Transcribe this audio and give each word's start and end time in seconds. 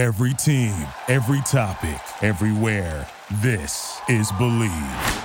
Every 0.00 0.32
team, 0.32 0.74
every 1.08 1.42
topic, 1.42 2.00
everywhere. 2.22 3.06
This 3.42 4.00
is 4.08 4.32
Believe. 4.32 5.24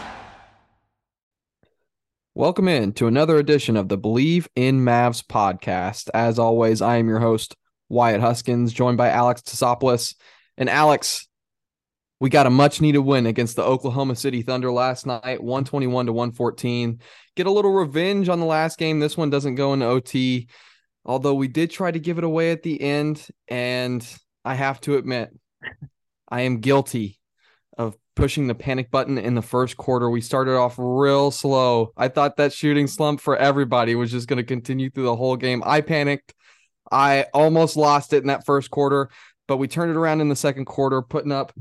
Welcome 2.33 2.67
in 2.67 2.91
to 2.95 3.07
another 3.07 3.37
edition 3.37 3.77
of 3.77 3.87
the 3.87 3.97
Believe 3.97 4.49
in 4.53 4.81
Mavs 4.81 5.25
podcast. 5.25 6.09
As 6.13 6.37
always, 6.39 6.81
I 6.81 6.97
am 6.97 7.07
your 7.07 7.21
host, 7.21 7.55
Wyatt 7.87 8.19
Huskins, 8.19 8.73
joined 8.73 8.97
by 8.97 9.11
Alex 9.11 9.43
Tassopoulos. 9.43 10.13
And 10.57 10.69
Alex, 10.69 11.25
we 12.19 12.29
got 12.29 12.45
a 12.45 12.49
much 12.49 12.81
needed 12.81 12.99
win 12.99 13.27
against 13.27 13.55
the 13.55 13.63
Oklahoma 13.63 14.17
City 14.17 14.41
Thunder 14.41 14.73
last 14.73 15.05
night, 15.05 15.41
121 15.41 16.07
to 16.07 16.11
114. 16.11 16.99
Get 17.37 17.47
a 17.47 17.51
little 17.51 17.71
revenge 17.71 18.27
on 18.27 18.41
the 18.41 18.45
last 18.45 18.77
game. 18.77 18.99
This 18.99 19.15
one 19.15 19.29
doesn't 19.29 19.55
go 19.55 19.71
into 19.71 19.85
OT, 19.85 20.49
although 21.05 21.35
we 21.35 21.47
did 21.47 21.71
try 21.71 21.91
to 21.91 21.99
give 21.99 22.17
it 22.17 22.25
away 22.25 22.51
at 22.51 22.61
the 22.61 22.81
end. 22.81 23.25
And 23.47 24.05
I 24.45 24.53
have 24.53 24.79
to 24.81 24.95
admit, 24.95 25.31
I 26.29 26.41
am 26.41 26.59
guilty 26.59 27.19
of 27.77 27.97
pushing 28.15 28.47
the 28.47 28.55
panic 28.55 28.91
button 28.91 29.17
in 29.17 29.35
the 29.35 29.41
first 29.41 29.75
quarter. 29.75 30.09
We 30.09 30.21
started 30.21 30.55
off 30.55 30.75
real 30.77 31.31
slow. 31.31 31.91
I 31.97 32.07
thought 32.07 32.37
that 32.37 32.53
shooting 32.53 32.87
slump 32.87 33.19
for 33.19 33.35
everybody 33.35 33.95
was 33.95 34.11
just 34.11 34.27
going 34.27 34.37
to 34.37 34.43
continue 34.43 34.89
through 34.89 35.05
the 35.05 35.15
whole 35.15 35.35
game. 35.35 35.63
I 35.65 35.81
panicked. 35.81 36.33
I 36.91 37.25
almost 37.33 37.75
lost 37.75 38.13
it 38.13 38.21
in 38.21 38.27
that 38.27 38.45
first 38.45 38.69
quarter, 38.69 39.09
but 39.47 39.57
we 39.57 39.67
turned 39.67 39.91
it 39.91 39.97
around 39.97 40.21
in 40.21 40.29
the 40.29 40.35
second 40.35 40.65
quarter, 40.65 41.01
putting 41.01 41.31
up 41.31 41.51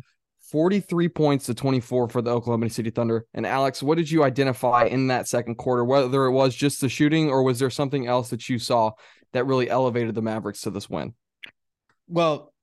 43 0.52 1.08
points 1.08 1.46
to 1.46 1.54
24 1.54 2.08
for 2.10 2.22
the 2.22 2.30
Oklahoma 2.30 2.68
City 2.70 2.90
Thunder. 2.90 3.26
And 3.34 3.46
Alex, 3.46 3.82
what 3.82 3.96
did 3.96 4.10
you 4.10 4.22
identify 4.22 4.84
in 4.84 5.08
that 5.08 5.26
second 5.26 5.56
quarter? 5.56 5.84
Whether 5.84 6.26
it 6.26 6.32
was 6.32 6.54
just 6.54 6.80
the 6.80 6.88
shooting 6.88 7.30
or 7.30 7.42
was 7.42 7.58
there 7.58 7.70
something 7.70 8.06
else 8.06 8.28
that 8.28 8.48
you 8.48 8.58
saw 8.58 8.92
that 9.32 9.46
really 9.46 9.68
elevated 9.68 10.14
the 10.14 10.22
Mavericks 10.22 10.60
to 10.60 10.70
this 10.70 10.88
win? 10.88 11.14
Well, 12.06 12.53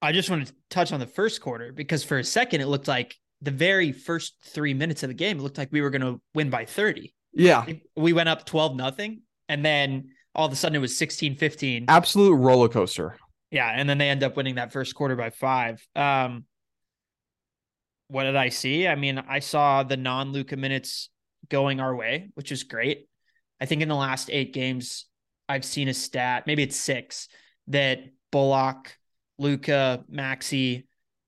I 0.00 0.12
just 0.12 0.30
want 0.30 0.46
to 0.46 0.54
touch 0.70 0.92
on 0.92 1.00
the 1.00 1.06
first 1.06 1.40
quarter 1.40 1.72
because 1.72 2.04
for 2.04 2.18
a 2.18 2.24
second 2.24 2.60
it 2.60 2.66
looked 2.66 2.88
like 2.88 3.16
the 3.42 3.50
very 3.50 3.92
first 3.92 4.34
three 4.44 4.74
minutes 4.74 5.02
of 5.02 5.08
the 5.08 5.14
game, 5.14 5.38
it 5.38 5.42
looked 5.42 5.58
like 5.58 5.70
we 5.72 5.80
were 5.80 5.90
going 5.90 6.02
to 6.02 6.20
win 6.34 6.50
by 6.50 6.64
30. 6.64 7.14
Yeah. 7.32 7.66
We 7.96 8.12
went 8.12 8.28
up 8.28 8.44
12 8.46 8.76
nothing. 8.76 9.22
And 9.48 9.64
then 9.64 10.10
all 10.34 10.46
of 10.46 10.52
a 10.52 10.56
sudden 10.56 10.76
it 10.76 10.80
was 10.80 10.96
16 10.96 11.36
15. 11.36 11.86
Absolute 11.88 12.34
roller 12.34 12.68
coaster. 12.68 13.16
Yeah. 13.50 13.70
And 13.74 13.88
then 13.88 13.98
they 13.98 14.08
end 14.08 14.22
up 14.22 14.36
winning 14.36 14.56
that 14.56 14.72
first 14.72 14.94
quarter 14.94 15.16
by 15.16 15.30
five. 15.30 15.86
Um, 15.94 16.44
what 18.08 18.24
did 18.24 18.36
I 18.36 18.48
see? 18.48 18.88
I 18.88 18.94
mean, 18.94 19.18
I 19.18 19.38
saw 19.38 19.82
the 19.82 19.96
non 19.96 20.32
Luka 20.32 20.56
minutes 20.56 21.10
going 21.48 21.80
our 21.80 21.94
way, 21.94 22.30
which 22.34 22.52
is 22.52 22.64
great. 22.64 23.06
I 23.60 23.66
think 23.66 23.82
in 23.82 23.88
the 23.88 23.94
last 23.94 24.30
eight 24.30 24.52
games, 24.52 25.06
I've 25.48 25.64
seen 25.64 25.88
a 25.88 25.94
stat, 25.94 26.46
maybe 26.46 26.62
it's 26.62 26.76
six, 26.76 27.28
that 27.68 28.00
Bullock, 28.30 28.96
Luka, 29.38 30.04
Maxi, 30.12 30.84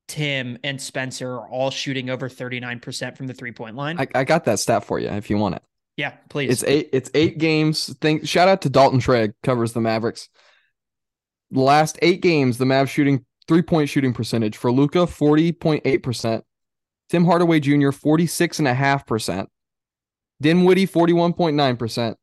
Tim, 0.08 0.58
and 0.64 0.80
Spencer 0.80 1.32
are 1.34 1.48
all 1.48 1.70
shooting 1.70 2.10
over 2.10 2.28
39% 2.28 3.16
from 3.16 3.26
the 3.26 3.34
three 3.34 3.52
point 3.52 3.76
line. 3.76 3.98
I, 3.98 4.08
I, 4.14 4.24
got 4.24 4.44
that 4.44 4.58
stat 4.58 4.84
for 4.84 4.98
you 4.98 5.08
if 5.08 5.30
you 5.30 5.38
want 5.38 5.56
it. 5.56 5.62
Yeah, 5.96 6.14
please. 6.28 6.50
It's 6.50 6.64
eight, 6.64 6.88
it's 6.92 7.10
eight 7.14 7.38
games. 7.38 7.94
Think 8.00 8.26
shout 8.26 8.48
out 8.48 8.62
to 8.62 8.70
Dalton 8.70 9.00
Trigg, 9.00 9.32
covers 9.42 9.72
the 9.72 9.80
Mavericks. 9.80 10.28
Last 11.52 11.98
eight 12.02 12.22
games, 12.22 12.58
the 12.58 12.64
Mavs 12.64 12.88
shooting 12.88 13.24
three 13.46 13.62
point 13.62 13.88
shooting 13.88 14.12
percentage 14.12 14.56
for 14.56 14.72
Luka, 14.72 15.00
40.8%. 15.00 16.42
Tim 17.08 17.24
Hardaway 17.24 17.60
Jr., 17.60 17.90
46.5%. 17.90 19.46
Dinwiddie, 20.40 20.86
41.9%. 20.86 22.14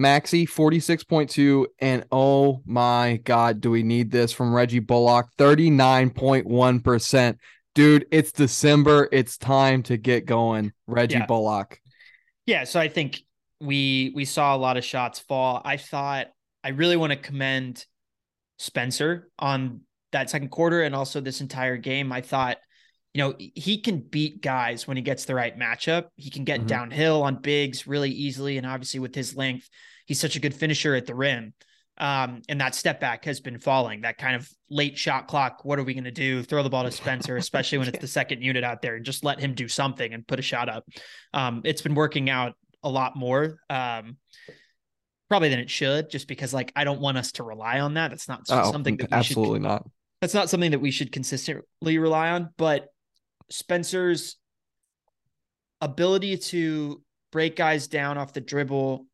Maxi 0.00 0.48
46.2 0.48 1.66
and 1.78 2.04
oh 2.10 2.62
my 2.64 3.20
god, 3.24 3.60
do 3.60 3.70
we 3.70 3.82
need 3.82 4.10
this 4.10 4.32
from 4.32 4.54
Reggie 4.54 4.78
Bullock 4.78 5.28
39.1%. 5.38 7.36
Dude, 7.74 8.06
it's 8.10 8.32
December, 8.32 9.08
it's 9.12 9.38
time 9.38 9.82
to 9.84 9.96
get 9.96 10.26
going, 10.26 10.72
Reggie 10.86 11.18
yeah. 11.18 11.26
Bullock. 11.26 11.80
Yeah, 12.46 12.64
so 12.64 12.80
I 12.80 12.88
think 12.88 13.22
we 13.60 14.12
we 14.14 14.24
saw 14.24 14.54
a 14.54 14.58
lot 14.58 14.76
of 14.76 14.84
shots 14.84 15.20
fall. 15.20 15.62
I 15.64 15.76
thought 15.76 16.28
I 16.64 16.70
really 16.70 16.96
want 16.96 17.12
to 17.12 17.16
commend 17.16 17.86
Spencer 18.58 19.30
on 19.38 19.82
that 20.12 20.30
second 20.30 20.50
quarter 20.50 20.82
and 20.82 20.94
also 20.94 21.20
this 21.20 21.40
entire 21.40 21.76
game. 21.76 22.12
I 22.12 22.20
thought 22.20 22.58
you 23.14 23.22
know, 23.22 23.34
he 23.38 23.78
can 23.78 24.00
beat 24.00 24.40
guys 24.42 24.86
when 24.86 24.96
he 24.96 25.02
gets 25.02 25.24
the 25.26 25.34
right 25.34 25.58
matchup. 25.58 26.06
He 26.16 26.30
can 26.30 26.44
get 26.44 26.60
Mhm. 26.62 26.66
downhill 26.66 27.22
on 27.22 27.36
bigs 27.42 27.86
really 27.86 28.10
easily, 28.10 28.56
and 28.58 28.66
obviously 28.66 29.00
with 29.00 29.14
his 29.14 29.36
length, 29.36 29.68
he's 30.06 30.18
such 30.20 30.36
a 30.36 30.40
good 30.40 30.54
finisher 30.54 30.94
at 30.94 31.06
the 31.06 31.14
rim. 31.14 31.52
Um, 31.98 32.40
and 32.48 32.58
that 32.62 32.74
step 32.74 33.00
back 33.00 33.26
has 33.26 33.40
been 33.40 33.58
falling. 33.58 34.00
That 34.00 34.16
kind 34.16 34.34
of 34.34 34.48
late 34.70 34.96
shot 34.96 35.28
clock. 35.28 35.62
What 35.64 35.78
are 35.78 35.84
we 35.84 35.92
going 35.92 36.04
to 36.04 36.10
do? 36.10 36.42
Throw 36.42 36.62
the 36.62 36.70
ball 36.70 36.84
to 36.84 36.90
Spencer, 37.30 37.36
especially 37.36 37.78
when 37.78 37.88
it's 37.88 37.98
the 37.98 38.08
second 38.08 38.42
unit 38.42 38.64
out 38.64 38.80
there, 38.80 38.96
and 38.96 39.04
just 39.04 39.24
let 39.24 39.38
him 39.38 39.52
do 39.54 39.68
something 39.68 40.12
and 40.14 40.26
put 40.26 40.38
a 40.38 40.42
shot 40.42 40.70
up. 40.70 40.84
Um, 41.34 41.60
it's 41.64 41.82
been 41.82 41.94
working 41.94 42.30
out 42.30 42.54
a 42.82 42.88
lot 42.88 43.14
more. 43.14 43.58
Um, 43.68 44.16
probably 45.28 45.50
than 45.50 45.60
it 45.60 45.70
should, 45.70 46.10
just 46.10 46.28
because 46.28 46.52
like 46.54 46.72
I 46.76 46.84
don't 46.84 47.00
want 47.00 47.18
us 47.18 47.32
to 47.32 47.42
rely 47.42 47.80
on 47.80 47.94
that. 47.94 48.08
That's 48.10 48.28
not 48.28 48.40
Oh, 48.48 48.72
something 48.72 48.96
that 48.96 49.10
we 49.10 49.16
absolutely 49.16 49.56
should 49.56 49.62
not. 49.62 49.86
that's 50.20 50.34
not 50.34 50.50
something 50.50 50.70
that 50.72 50.80
we 50.80 50.90
should 50.90 51.12
consistently 51.12 51.98
rely 51.98 52.30
on. 52.30 52.50
But 52.56 52.88
Spencer's 53.50 54.36
ability 55.80 56.38
to 56.38 57.02
break 57.30 57.56
guys 57.56 57.88
down 57.88 58.18
off 58.18 58.32
the 58.32 58.40
dribble, 58.40 59.06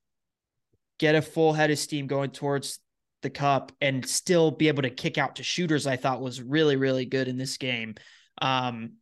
get 0.98 1.14
a 1.14 1.22
full 1.22 1.52
head 1.52 1.70
of 1.70 1.78
steam 1.78 2.06
going 2.06 2.30
towards 2.30 2.80
the 3.22 3.30
cup, 3.30 3.72
and 3.80 4.06
still 4.06 4.50
be 4.50 4.68
able 4.68 4.82
to 4.82 4.90
kick 4.90 5.18
out 5.18 5.36
to 5.36 5.42
shooters, 5.42 5.86
I 5.86 5.96
thought 5.96 6.20
was 6.20 6.42
really, 6.42 6.76
really 6.76 7.04
good 7.04 7.28
in 7.28 7.38
this 7.38 7.56
game. 7.56 7.94
Um, 8.40 8.92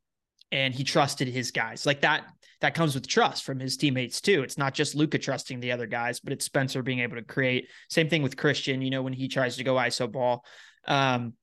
and 0.53 0.75
he 0.75 0.85
trusted 0.85 1.29
his 1.29 1.51
guys 1.51 1.87
like 1.87 2.03
that. 2.03 2.25
That 2.61 2.75
comes 2.75 2.95
with 2.95 3.07
trust 3.07 3.45
from 3.45 3.61
his 3.61 3.77
teammates 3.77 4.21
too. 4.21 4.43
It's 4.43 4.57
not 4.57 4.73
just 4.73 4.95
Luka 4.95 5.19
trusting 5.19 5.61
the 5.61 5.73
other 5.73 5.87
guys, 5.87 6.21
but 6.21 6.33
it's 6.33 6.45
Spencer 6.45 6.83
being 6.83 7.01
able 7.01 7.17
to 7.17 7.23
create. 7.23 7.69
Same 7.91 8.09
thing 8.09 8.23
with 8.23 8.37
Christian. 8.37 8.81
You 8.81 8.91
know 8.91 9.03
when 9.03 9.13
he 9.13 9.29
tries 9.29 9.57
to 9.57 9.65
go 9.65 9.75
ISO 9.75 10.11
ball, 10.11 10.45
um, 10.87 11.35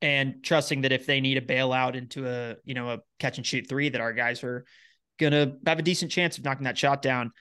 and 0.00 0.42
trusting 0.42 0.82
that 0.82 0.92
if 0.92 1.06
they 1.06 1.20
need 1.20 1.38
a 1.38 1.40
bailout 1.42 1.94
into 1.96 2.28
a 2.28 2.56
you 2.64 2.74
know 2.74 2.90
a 2.90 2.98
catch 3.18 3.38
and 3.38 3.46
shoot 3.46 3.68
three, 3.68 3.88
that 3.88 4.00
our 4.00 4.12
guys 4.12 4.44
are 4.44 4.64
gonna 5.18 5.56
have 5.66 5.78
a 5.78 5.82
decent 5.82 6.10
chance 6.12 6.38
of 6.38 6.44
knocking 6.44 6.64
that 6.64 6.78
shot 6.78 7.02
down. 7.02 7.32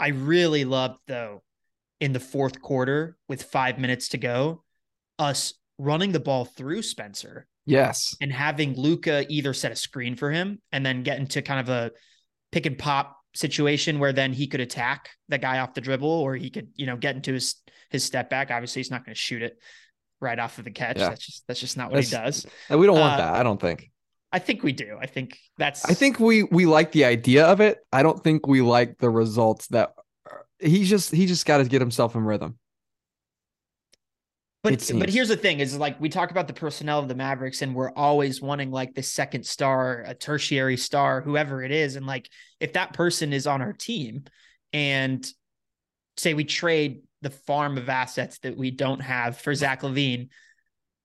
I 0.00 0.08
really 0.08 0.64
loved 0.64 1.00
though 1.06 1.42
in 2.00 2.12
the 2.12 2.20
fourth 2.20 2.62
quarter 2.62 3.16
with 3.28 3.42
five 3.42 3.78
minutes 3.78 4.10
to 4.10 4.18
go, 4.18 4.62
us 5.18 5.54
running 5.78 6.12
the 6.12 6.20
ball 6.20 6.44
through 6.44 6.82
Spencer 6.82 7.46
Yes. 7.66 8.16
and 8.20 8.32
having 8.32 8.74
Luka 8.76 9.26
either 9.28 9.52
set 9.52 9.72
a 9.72 9.76
screen 9.76 10.14
for 10.14 10.30
him 10.30 10.60
and 10.72 10.86
then 10.86 11.02
get 11.02 11.18
into 11.18 11.42
kind 11.42 11.60
of 11.60 11.68
a 11.68 11.90
pick 12.50 12.64
and 12.66 12.78
pop 12.78 13.16
situation 13.34 13.98
where 13.98 14.12
then 14.12 14.32
he 14.32 14.46
could 14.46 14.60
attack 14.60 15.10
the 15.28 15.38
guy 15.38 15.58
off 15.58 15.74
the 15.74 15.80
dribble 15.80 16.08
or 16.08 16.34
he 16.34 16.48
could, 16.50 16.68
you 16.76 16.86
know, 16.86 16.96
get 16.96 17.14
into 17.14 17.32
his 17.34 17.56
his 17.90 18.04
step 18.04 18.30
back. 18.30 18.50
Obviously, 18.50 18.80
he's 18.80 18.90
not 18.90 19.04
going 19.04 19.14
to 19.14 19.20
shoot 19.20 19.42
it 19.42 19.58
right 20.20 20.38
off 20.38 20.58
of 20.58 20.64
the 20.64 20.70
catch. 20.70 20.98
Yeah. 20.98 21.10
That's 21.10 21.24
just 21.24 21.44
that's 21.46 21.60
just 21.60 21.76
not 21.76 21.90
what 21.90 22.02
he 22.04 22.10
does. 22.10 22.46
And 22.68 22.78
we 22.80 22.86
don't 22.86 22.98
want 22.98 23.14
Uh, 23.14 23.16
that. 23.18 23.34
I 23.34 23.42
don't 23.42 23.60
think. 23.60 23.90
I 24.30 24.38
think 24.38 24.62
we 24.62 24.72
do. 24.72 24.98
I 25.00 25.06
think 25.06 25.38
that's 25.56 25.84
I 25.84 25.94
think 25.94 26.20
we 26.20 26.42
we 26.42 26.66
like 26.66 26.92
the 26.92 27.04
idea 27.04 27.46
of 27.46 27.60
it. 27.60 27.78
I 27.92 28.02
don't 28.02 28.22
think 28.22 28.46
we 28.46 28.60
like 28.60 28.98
the 28.98 29.10
results 29.10 29.68
that 29.68 29.90
he's 30.58 30.90
just 30.90 31.12
he 31.12 31.26
just 31.26 31.46
got 31.46 31.58
to 31.58 31.64
get 31.64 31.80
himself 31.80 32.14
in 32.14 32.22
rhythm. 32.22 32.58
But 34.62 34.90
but 34.98 35.08
here's 35.08 35.28
the 35.28 35.36
thing: 35.36 35.60
is 35.60 35.78
like 35.78 36.00
we 36.00 36.08
talk 36.08 36.30
about 36.32 36.48
the 36.48 36.52
personnel 36.52 36.98
of 36.98 37.08
the 37.08 37.14
Mavericks, 37.14 37.62
and 37.62 37.74
we're 37.74 37.92
always 37.92 38.42
wanting 38.42 38.70
like 38.72 38.92
the 38.94 39.04
second 39.04 39.46
star, 39.46 40.04
a 40.06 40.14
tertiary 40.14 40.76
star, 40.76 41.20
whoever 41.20 41.62
it 41.62 41.70
is, 41.70 41.94
and 41.96 42.06
like 42.06 42.28
if 42.58 42.72
that 42.72 42.92
person 42.92 43.32
is 43.32 43.46
on 43.46 43.62
our 43.62 43.72
team, 43.72 44.24
and 44.72 45.26
say 46.16 46.34
we 46.34 46.44
trade 46.44 47.02
the 47.22 47.30
farm 47.30 47.78
of 47.78 47.88
assets 47.88 48.38
that 48.40 48.56
we 48.56 48.70
don't 48.70 49.00
have 49.00 49.38
for 49.38 49.54
Zach 49.54 49.82
LaVine, 49.82 50.28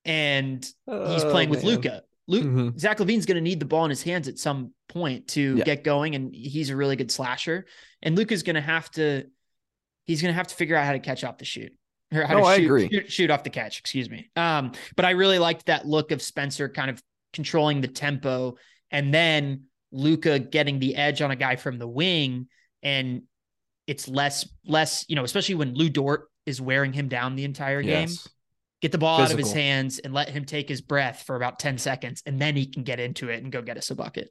and 0.05 0.63
he's 0.63 0.73
Oh, 0.87 1.31
playing 1.31 1.49
with 1.49 1.63
man. 1.63 1.75
Luka. 1.75 2.03
Luke 2.27 2.45
Mhm. 2.45 2.79
Zach 2.79 2.99
LaVine's 2.99 3.25
going 3.25 3.35
to 3.35 3.41
need 3.41 3.59
the 3.59 3.65
ball 3.65 3.83
in 3.83 3.89
his 3.89 4.03
hands 4.03 4.27
at 4.27 4.37
some 4.37 4.73
point 4.87 5.27
to 5.29 5.57
Yeah. 5.57 5.63
get 5.63 5.83
going, 5.83 6.15
and 6.15 6.33
he's 6.33 6.69
a 6.69 6.75
really 6.75 6.95
good 6.95 7.11
slasher. 7.11 7.65
And 8.01 8.15
Luka's 8.15 8.43
going 8.43 8.55
to 8.55 8.61
have 8.61 8.89
to, 8.91 9.25
he's 10.05 10.21
going 10.21 10.31
to 10.33 10.37
have 10.37 10.47
to 10.47 10.55
figure 10.55 10.75
out 10.75 10.85
how 10.85 10.93
to 10.93 10.99
catch 10.99 11.23
off 11.23 11.37
the 11.37 11.45
shoot. 11.45 11.73
Or 12.13 12.23
how 12.23 12.35
No, 12.35 12.39
to 12.41 12.45
I 12.45 12.57
shoot, 12.57 12.65
agree. 12.65 12.89
Shoot, 12.89 13.11
shoot 13.11 13.31
off 13.31 13.43
the 13.43 13.49
catch. 13.49 13.79
Excuse 13.79 14.09
me. 14.09 14.29
Um, 14.35 14.71
but 14.95 15.03
I 15.05 15.11
really 15.11 15.39
liked 15.39 15.65
that 15.65 15.85
look 15.87 16.11
of 16.11 16.21
Spencer 16.21 16.69
kind 16.69 16.89
of 16.89 17.01
controlling 17.33 17.81
the 17.81 17.87
tempo, 17.87 18.55
and 18.91 19.13
then 19.13 19.63
Luka 19.91 20.39
getting 20.39 20.79
the 20.79 20.95
edge 20.95 21.21
on 21.21 21.31
a 21.31 21.35
guy 21.35 21.55
from 21.55 21.77
the 21.79 21.87
wing, 21.87 22.47
and 22.83 23.23
it's 23.87 24.07
less 24.07 24.47
less 24.65 25.05
you 25.07 25.15
know, 25.15 25.23
especially 25.23 25.55
when 25.55 25.73
Lu 25.73 25.89
Dort 25.89 26.27
is 26.45 26.61
wearing 26.61 26.93
him 26.93 27.07
down 27.07 27.35
the 27.35 27.45
entire 27.45 27.81
game 27.81 28.09
Yes. 28.09 28.27
get 28.81 28.91
the 28.91 28.97
ball 28.97 29.21
out 29.21 29.31
of 29.31 29.37
his 29.37 29.53
hands 29.53 29.99
and 29.99 30.13
let 30.13 30.29
him 30.29 30.45
take 30.45 30.67
his 30.67 30.81
breath 30.81 31.23
for 31.25 31.35
about 31.35 31.57
10 31.59 31.77
seconds 31.77 32.21
and 32.25 32.39
then 32.41 32.55
he 32.55 32.65
can 32.65 32.83
get 32.83 32.99
into 32.99 33.29
it 33.29 33.41
and 33.43 33.51
go 33.51 33.61
get 33.61 33.77
us 33.77 33.89
a 33.91 33.95
bucket. 33.95 34.29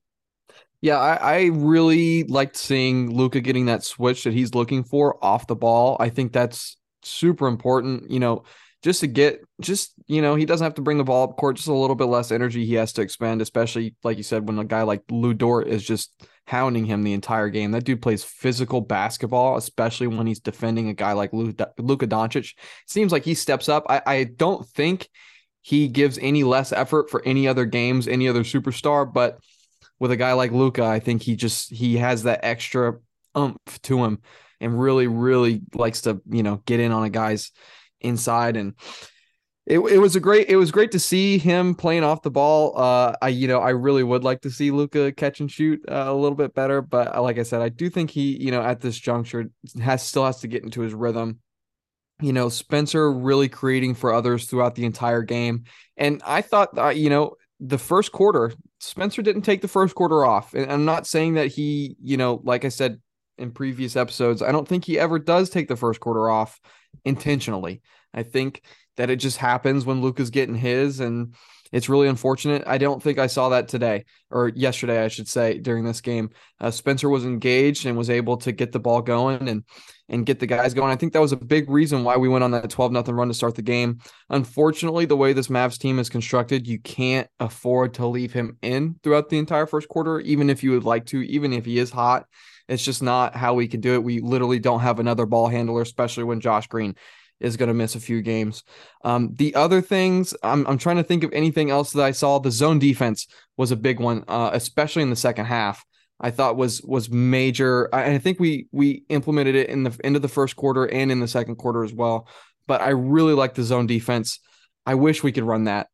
Yeah, 0.82 0.98
I, 0.98 1.14
I 1.14 1.44
really 1.52 2.24
liked 2.24 2.56
seeing 2.56 3.14
Luka 3.14 3.40
getting 3.40 3.66
that 3.66 3.84
switch 3.84 4.24
that 4.24 4.32
he's 4.32 4.52
looking 4.54 4.82
for 4.84 5.24
off 5.24 5.46
the 5.46 5.54
ball. 5.54 5.96
I 6.00 6.08
think 6.08 6.32
that's 6.32 6.76
super 7.02 7.46
important. 7.46 8.10
You 8.10 8.18
know, 8.18 8.42
just 8.82 9.00
to 9.00 9.06
get 9.06 9.40
just 9.60 9.94
you 10.06 10.20
know 10.20 10.34
he 10.34 10.44
doesn't 10.44 10.64
have 10.64 10.74
to 10.74 10.82
bring 10.82 10.98
the 10.98 11.04
ball 11.04 11.28
up 11.28 11.36
court 11.36 11.56
just 11.56 11.68
a 11.68 11.72
little 11.72 11.96
bit 11.96 12.04
less 12.04 12.32
energy 12.32 12.66
he 12.66 12.74
has 12.74 12.92
to 12.92 13.02
expend 13.02 13.40
especially 13.40 13.94
like 14.02 14.16
you 14.16 14.22
said 14.22 14.46
when 14.46 14.58
a 14.58 14.64
guy 14.64 14.82
like 14.82 15.02
Lu 15.10 15.34
Dort 15.34 15.68
is 15.68 15.82
just 15.84 16.12
hounding 16.46 16.84
him 16.84 17.02
the 17.02 17.12
entire 17.12 17.48
game. 17.48 17.70
That 17.70 17.84
dude 17.84 18.02
plays 18.02 18.24
physical 18.24 18.80
basketball 18.80 19.56
especially 19.56 20.08
when 20.08 20.26
he's 20.26 20.40
defending 20.40 20.88
a 20.88 20.94
guy 20.94 21.12
like 21.12 21.32
Luka 21.32 22.06
Doncic. 22.06 22.54
Seems 22.86 23.12
like 23.12 23.24
he 23.24 23.34
steps 23.34 23.68
up. 23.68 23.86
I, 23.88 24.02
I 24.04 24.24
don't 24.24 24.66
think 24.68 25.08
he 25.60 25.86
gives 25.88 26.18
any 26.18 26.42
less 26.42 26.72
effort 26.72 27.08
for 27.08 27.22
any 27.24 27.46
other 27.46 27.64
games 27.64 28.08
any 28.08 28.28
other 28.28 28.42
superstar 28.42 29.10
but 29.10 29.38
with 30.00 30.10
a 30.10 30.16
guy 30.16 30.32
like 30.32 30.50
Luka 30.50 30.84
I 30.84 30.98
think 30.98 31.22
he 31.22 31.36
just 31.36 31.70
he 31.70 31.96
has 31.98 32.24
that 32.24 32.40
extra 32.42 32.94
umph 33.34 33.80
to 33.82 34.04
him 34.04 34.18
and 34.60 34.80
really 34.80 35.06
really 35.06 35.62
likes 35.74 36.02
to 36.02 36.20
you 36.28 36.42
know 36.42 36.60
get 36.66 36.80
in 36.80 36.90
on 36.90 37.04
a 37.04 37.10
guy's 37.10 37.52
inside 38.02 38.56
and 38.56 38.74
it, 39.66 39.78
it 39.78 39.98
was 39.98 40.16
a 40.16 40.20
great 40.20 40.48
it 40.48 40.56
was 40.56 40.72
great 40.72 40.90
to 40.92 40.98
see 40.98 41.38
him 41.38 41.74
playing 41.74 42.02
off 42.02 42.22
the 42.22 42.30
ball. 42.30 42.76
Uh, 42.76 43.14
I 43.22 43.28
you 43.28 43.46
know 43.46 43.60
I 43.60 43.70
really 43.70 44.02
would 44.02 44.24
like 44.24 44.40
to 44.42 44.50
see 44.50 44.70
Luka 44.70 45.12
catch 45.12 45.40
and 45.40 45.50
shoot 45.50 45.80
uh, 45.88 46.04
a 46.06 46.14
little 46.14 46.36
bit 46.36 46.54
better, 46.54 46.82
but 46.82 47.14
uh, 47.14 47.22
like 47.22 47.38
I 47.38 47.44
said, 47.44 47.62
I 47.62 47.68
do 47.68 47.88
think 47.88 48.10
he 48.10 48.36
you 48.42 48.50
know 48.50 48.62
at 48.62 48.80
this 48.80 48.98
juncture 48.98 49.50
has 49.80 50.02
still 50.02 50.24
has 50.24 50.40
to 50.40 50.48
get 50.48 50.64
into 50.64 50.80
his 50.80 50.94
rhythm. 50.94 51.38
You 52.20 52.32
know 52.32 52.48
Spencer 52.48 53.12
really 53.12 53.48
creating 53.48 53.94
for 53.94 54.12
others 54.12 54.46
throughout 54.46 54.74
the 54.74 54.84
entire 54.84 55.22
game, 55.22 55.64
and 55.96 56.20
I 56.26 56.42
thought 56.42 56.76
uh, 56.76 56.88
you 56.88 57.08
know 57.08 57.36
the 57.60 57.78
first 57.78 58.10
quarter 58.10 58.52
Spencer 58.80 59.22
didn't 59.22 59.42
take 59.42 59.62
the 59.62 59.68
first 59.68 59.94
quarter 59.94 60.24
off, 60.24 60.54
and 60.54 60.70
I'm 60.72 60.84
not 60.84 61.06
saying 61.06 61.34
that 61.34 61.48
he 61.48 61.96
you 62.02 62.16
know 62.16 62.40
like 62.42 62.64
I 62.64 62.68
said 62.68 63.00
in 63.38 63.52
previous 63.52 63.94
episodes, 63.94 64.42
I 64.42 64.50
don't 64.50 64.66
think 64.66 64.84
he 64.84 64.98
ever 64.98 65.20
does 65.20 65.50
take 65.50 65.68
the 65.68 65.76
first 65.76 66.00
quarter 66.00 66.28
off 66.28 66.60
intentionally. 67.04 67.82
I 68.14 68.22
think 68.22 68.62
that 68.96 69.10
it 69.10 69.16
just 69.16 69.38
happens 69.38 69.86
when 69.86 70.02
Luka's 70.02 70.30
getting 70.30 70.54
his, 70.54 71.00
and 71.00 71.34
it's 71.72 71.88
really 71.88 72.08
unfortunate. 72.08 72.62
I 72.66 72.76
don't 72.76 73.02
think 73.02 73.18
I 73.18 73.26
saw 73.26 73.48
that 73.48 73.68
today 73.68 74.04
or 74.30 74.48
yesterday, 74.48 75.02
I 75.02 75.08
should 75.08 75.28
say, 75.28 75.58
during 75.58 75.84
this 75.84 76.02
game. 76.02 76.30
Uh, 76.60 76.70
Spencer 76.70 77.08
was 77.08 77.24
engaged 77.24 77.86
and 77.86 77.96
was 77.96 78.10
able 78.10 78.36
to 78.38 78.52
get 78.52 78.72
the 78.72 78.80
ball 78.80 79.00
going 79.00 79.48
and 79.48 79.64
and 80.08 80.26
get 80.26 80.38
the 80.38 80.46
guys 80.46 80.74
going. 80.74 80.92
I 80.92 80.96
think 80.96 81.14
that 81.14 81.22
was 81.22 81.32
a 81.32 81.36
big 81.36 81.70
reason 81.70 82.04
why 82.04 82.18
we 82.18 82.28
went 82.28 82.44
on 82.44 82.50
that 82.50 82.68
12 82.68 82.92
nothing 82.92 83.14
run 83.14 83.28
to 83.28 83.34
start 83.34 83.54
the 83.54 83.62
game. 83.62 84.00
Unfortunately, 84.28 85.06
the 85.06 85.16
way 85.16 85.32
this 85.32 85.48
Mavs 85.48 85.78
team 85.78 85.98
is 85.98 86.10
constructed, 86.10 86.66
you 86.66 86.78
can't 86.78 87.28
afford 87.40 87.94
to 87.94 88.06
leave 88.06 88.34
him 88.34 88.58
in 88.60 88.96
throughout 89.02 89.30
the 89.30 89.38
entire 89.38 89.66
first 89.66 89.88
quarter, 89.88 90.20
even 90.20 90.50
if 90.50 90.62
you 90.62 90.72
would 90.72 90.84
like 90.84 91.06
to, 91.06 91.22
even 91.22 91.54
if 91.54 91.64
he 91.64 91.78
is 91.78 91.90
hot. 91.90 92.26
It's 92.68 92.84
just 92.84 93.02
not 93.02 93.34
how 93.34 93.54
we 93.54 93.68
can 93.68 93.80
do 93.80 93.94
it. 93.94 94.02
We 94.02 94.20
literally 94.20 94.58
don't 94.58 94.80
have 94.80 94.98
another 94.98 95.26
ball 95.26 95.48
handler, 95.48 95.82
especially 95.82 96.24
when 96.24 96.40
Josh 96.40 96.66
Green 96.66 96.94
is 97.40 97.56
going 97.56 97.68
to 97.68 97.74
miss 97.74 97.94
a 97.94 98.00
few 98.00 98.22
games. 98.22 98.62
Um, 99.04 99.34
the 99.34 99.54
other 99.54 99.80
things, 99.80 100.34
I'm, 100.42 100.66
I'm 100.66 100.78
trying 100.78 100.96
to 100.96 101.02
think 101.02 101.24
of 101.24 101.32
anything 101.32 101.70
else 101.70 101.92
that 101.92 102.04
I 102.04 102.12
saw. 102.12 102.38
The 102.38 102.50
zone 102.52 102.78
defense 102.78 103.26
was 103.56 103.72
a 103.72 103.76
big 103.76 103.98
one, 103.98 104.24
uh, 104.28 104.50
especially 104.52 105.02
in 105.02 105.10
the 105.10 105.16
second 105.16 105.46
half. 105.46 105.84
I 106.20 106.30
thought 106.30 106.56
was 106.56 106.80
was 106.82 107.10
major. 107.10 107.88
I, 107.92 108.12
I 108.12 108.18
think 108.18 108.38
we 108.38 108.68
we 108.70 109.02
implemented 109.08 109.56
it 109.56 109.68
in 109.68 109.82
the 109.82 109.98
end 110.04 110.14
of 110.14 110.22
the 110.22 110.28
first 110.28 110.54
quarter 110.54 110.84
and 110.84 111.10
in 111.10 111.18
the 111.18 111.26
second 111.26 111.56
quarter 111.56 111.82
as 111.82 111.92
well. 111.92 112.28
But 112.68 112.80
I 112.80 112.90
really 112.90 113.34
like 113.34 113.54
the 113.54 113.64
zone 113.64 113.88
defense. 113.88 114.38
I 114.86 114.94
wish 114.94 115.24
we 115.24 115.32
could 115.32 115.42
run 115.42 115.64
that 115.64 115.88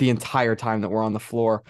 the 0.00 0.10
entire 0.10 0.56
time 0.56 0.80
that 0.80 0.88
we're 0.88 1.04
on 1.04 1.12
the 1.12 1.20
floor. 1.20 1.62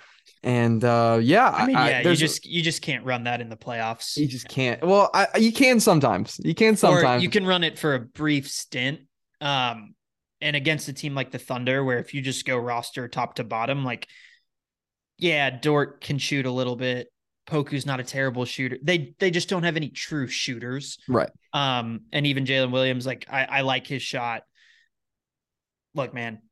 And 0.42 0.84
uh, 0.84 1.18
yeah, 1.20 1.50
I 1.50 1.66
mean, 1.66 1.76
yeah, 1.76 2.02
I, 2.04 2.08
you 2.08 2.14
just 2.14 2.46
you 2.46 2.62
just 2.62 2.80
can't 2.80 3.04
run 3.04 3.24
that 3.24 3.40
in 3.40 3.48
the 3.48 3.56
playoffs. 3.56 4.16
You 4.16 4.26
just 4.26 4.48
can't. 4.48 4.82
Well, 4.82 5.10
I, 5.12 5.26
you 5.38 5.52
can 5.52 5.80
sometimes. 5.80 6.40
You 6.44 6.54
can 6.54 6.76
sometimes. 6.76 7.20
Or 7.20 7.24
you 7.24 7.28
can 7.28 7.44
run 7.44 7.64
it 7.64 7.78
for 7.78 7.94
a 7.94 8.00
brief 8.00 8.48
stint, 8.48 9.00
um, 9.40 9.94
and 10.40 10.54
against 10.54 10.88
a 10.88 10.92
team 10.92 11.14
like 11.14 11.32
the 11.32 11.38
Thunder, 11.38 11.82
where 11.82 11.98
if 11.98 12.14
you 12.14 12.22
just 12.22 12.46
go 12.46 12.56
roster 12.56 13.08
top 13.08 13.34
to 13.36 13.44
bottom, 13.44 13.84
like, 13.84 14.06
yeah, 15.18 15.50
Dort 15.50 16.00
can 16.00 16.18
shoot 16.18 16.46
a 16.46 16.52
little 16.52 16.76
bit. 16.76 17.08
Poku's 17.46 17.86
not 17.86 17.98
a 17.98 18.04
terrible 18.04 18.44
shooter. 18.44 18.78
They 18.82 19.14
they 19.18 19.30
just 19.30 19.48
don't 19.48 19.64
have 19.64 19.76
any 19.76 19.88
true 19.88 20.28
shooters. 20.28 20.98
Right. 21.08 21.30
Um, 21.52 22.02
and 22.12 22.26
even 22.26 22.44
Jalen 22.44 22.70
Williams, 22.70 23.06
like 23.06 23.26
I, 23.28 23.44
I 23.44 23.60
like 23.62 23.86
his 23.86 24.02
shot. 24.02 24.42
Look, 25.94 26.14
man, 26.14 26.42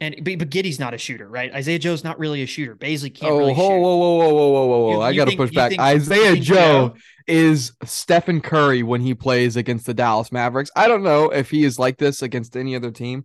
and 0.00 0.16
but, 0.22 0.38
but 0.38 0.50
Giddey's 0.50 0.78
not 0.78 0.94
a 0.94 0.98
shooter, 0.98 1.28
right? 1.28 1.52
Isaiah 1.52 1.78
Joe's 1.78 2.02
not 2.02 2.18
really 2.18 2.42
a 2.42 2.46
shooter. 2.46 2.74
Bazley 2.74 3.14
can't 3.14 3.32
oh, 3.32 3.38
really 3.38 3.52
whoa, 3.52 3.68
shoot. 3.68 3.80
Whoa, 3.80 3.96
whoa, 3.96 4.14
whoa, 4.16 4.32
whoa, 4.32 4.48
whoa, 4.48 4.66
whoa, 4.66 4.96
whoa! 4.96 5.00
I 5.02 5.14
got 5.14 5.28
to 5.28 5.36
push 5.36 5.50
back. 5.50 5.70
Think, 5.70 5.80
Isaiah 5.80 6.36
Joe, 6.36 6.54
Joe 6.54 6.94
is 7.26 7.72
Stephen 7.84 8.40
Curry 8.40 8.82
when 8.82 9.00
he 9.02 9.14
plays 9.14 9.56
against 9.56 9.86
the 9.86 9.94
Dallas 9.94 10.32
Mavericks. 10.32 10.70
I 10.74 10.88
don't 10.88 11.02
know 11.02 11.30
if 11.30 11.50
he 11.50 11.64
is 11.64 11.78
like 11.78 11.98
this 11.98 12.22
against 12.22 12.56
any 12.56 12.74
other 12.74 12.90
team, 12.90 13.24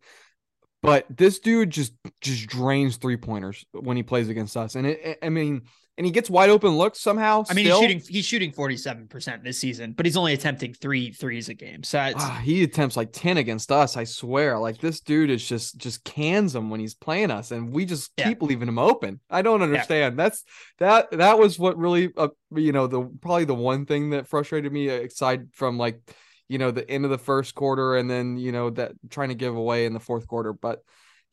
but 0.81 1.05
this 1.09 1.39
dude 1.39 1.69
just 1.69 1.93
just 2.19 2.47
drains 2.47 2.97
three 2.97 3.17
pointers 3.17 3.65
when 3.71 3.95
he 3.95 4.03
plays 4.03 4.27
against 4.27 4.57
us. 4.57 4.75
And 4.75 4.85
it, 4.85 5.19
I 5.23 5.29
mean, 5.29 5.63
and 5.97 6.05
he 6.05 6.11
gets 6.11 6.29
wide 6.29 6.49
open 6.49 6.77
looks 6.77 6.99
somehow. 6.99 7.43
I 7.49 7.53
mean, 7.53 7.65
still. 7.65 7.79
he's 7.79 7.89
shooting 7.89 8.01
he's 8.07 8.25
shooting 8.25 8.51
forty 8.51 8.75
seven 8.75 9.07
percent 9.07 9.43
this 9.43 9.57
season, 9.57 9.93
but 9.93 10.05
he's 10.05 10.17
only 10.17 10.33
attempting 10.33 10.73
three 10.73 11.11
threes 11.11 11.47
a 11.47 11.53
game. 11.53 11.83
So 11.83 12.11
ah, 12.15 12.41
he 12.43 12.63
attempts 12.63 12.97
like 12.97 13.09
ten 13.13 13.37
against 13.37 13.71
us. 13.71 13.95
I 13.95 14.03
swear, 14.03 14.59
like 14.59 14.79
this 14.79 14.99
dude 14.99 15.29
is 15.29 15.47
just 15.47 15.77
just 15.77 16.03
cans 16.03 16.53
him 16.53 16.69
when 16.69 16.79
he's 16.79 16.95
playing 16.95 17.31
us, 17.31 17.51
and 17.51 17.71
we 17.71 17.85
just 17.85 18.11
yeah. 18.17 18.29
keep 18.29 18.41
leaving 18.41 18.67
him 18.67 18.79
open. 18.79 19.21
I 19.29 19.41
don't 19.41 19.61
understand. 19.61 20.17
Yeah. 20.17 20.23
That's 20.23 20.43
that 20.79 21.11
that 21.11 21.39
was 21.39 21.57
what 21.57 21.77
really, 21.77 22.11
uh, 22.17 22.29
you 22.53 22.73
know, 22.73 22.87
the 22.87 23.03
probably 23.21 23.45
the 23.45 23.55
one 23.55 23.85
thing 23.85 24.09
that 24.09 24.27
frustrated 24.27 24.71
me 24.71 24.89
uh, 24.89 25.03
aside 25.03 25.53
from 25.53 25.77
like, 25.77 26.01
you 26.49 26.57
know, 26.57 26.71
the 26.71 26.89
end 26.89 27.05
of 27.05 27.11
the 27.11 27.17
first 27.17 27.55
quarter 27.55 27.95
and 27.95 28.09
then 28.09 28.37
you 28.37 28.51
know 28.51 28.69
that 28.71 28.91
trying 29.09 29.29
to 29.29 29.35
give 29.35 29.55
away 29.55 29.85
in 29.85 29.93
the 29.93 29.99
fourth 30.01 30.27
quarter, 30.27 30.51
but 30.51 30.81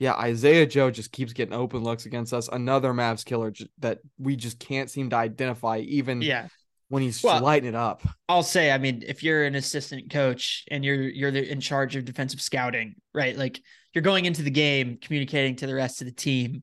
yeah, 0.02 0.14
Isaiah 0.14 0.66
Joe 0.66 0.90
just 0.90 1.12
keeps 1.12 1.32
getting 1.32 1.54
open 1.54 1.84
looks 1.84 2.06
against 2.06 2.34
us. 2.34 2.48
Another 2.48 2.92
Mavs 2.92 3.24
killer 3.24 3.52
that 3.78 4.00
we 4.18 4.34
just 4.34 4.58
can't 4.58 4.90
seem 4.90 5.10
to 5.10 5.16
identify, 5.16 5.78
even 5.78 6.20
yeah. 6.20 6.48
when 6.88 7.04
he's 7.04 7.22
well, 7.22 7.40
lighting 7.40 7.68
it 7.68 7.76
up. 7.76 8.02
I'll 8.28 8.42
say, 8.42 8.72
I 8.72 8.78
mean, 8.78 9.04
if 9.06 9.22
you're 9.22 9.44
an 9.44 9.54
assistant 9.54 10.10
coach 10.10 10.64
and 10.72 10.84
you're 10.84 11.02
you're 11.02 11.30
the, 11.30 11.48
in 11.48 11.60
charge 11.60 11.94
of 11.94 12.04
defensive 12.04 12.40
scouting, 12.40 12.96
right? 13.14 13.36
Like 13.36 13.60
you're 13.94 14.02
going 14.02 14.24
into 14.24 14.42
the 14.42 14.50
game 14.50 14.98
communicating 15.00 15.54
to 15.56 15.68
the 15.68 15.74
rest 15.74 16.00
of 16.00 16.08
the 16.08 16.12
team. 16.12 16.62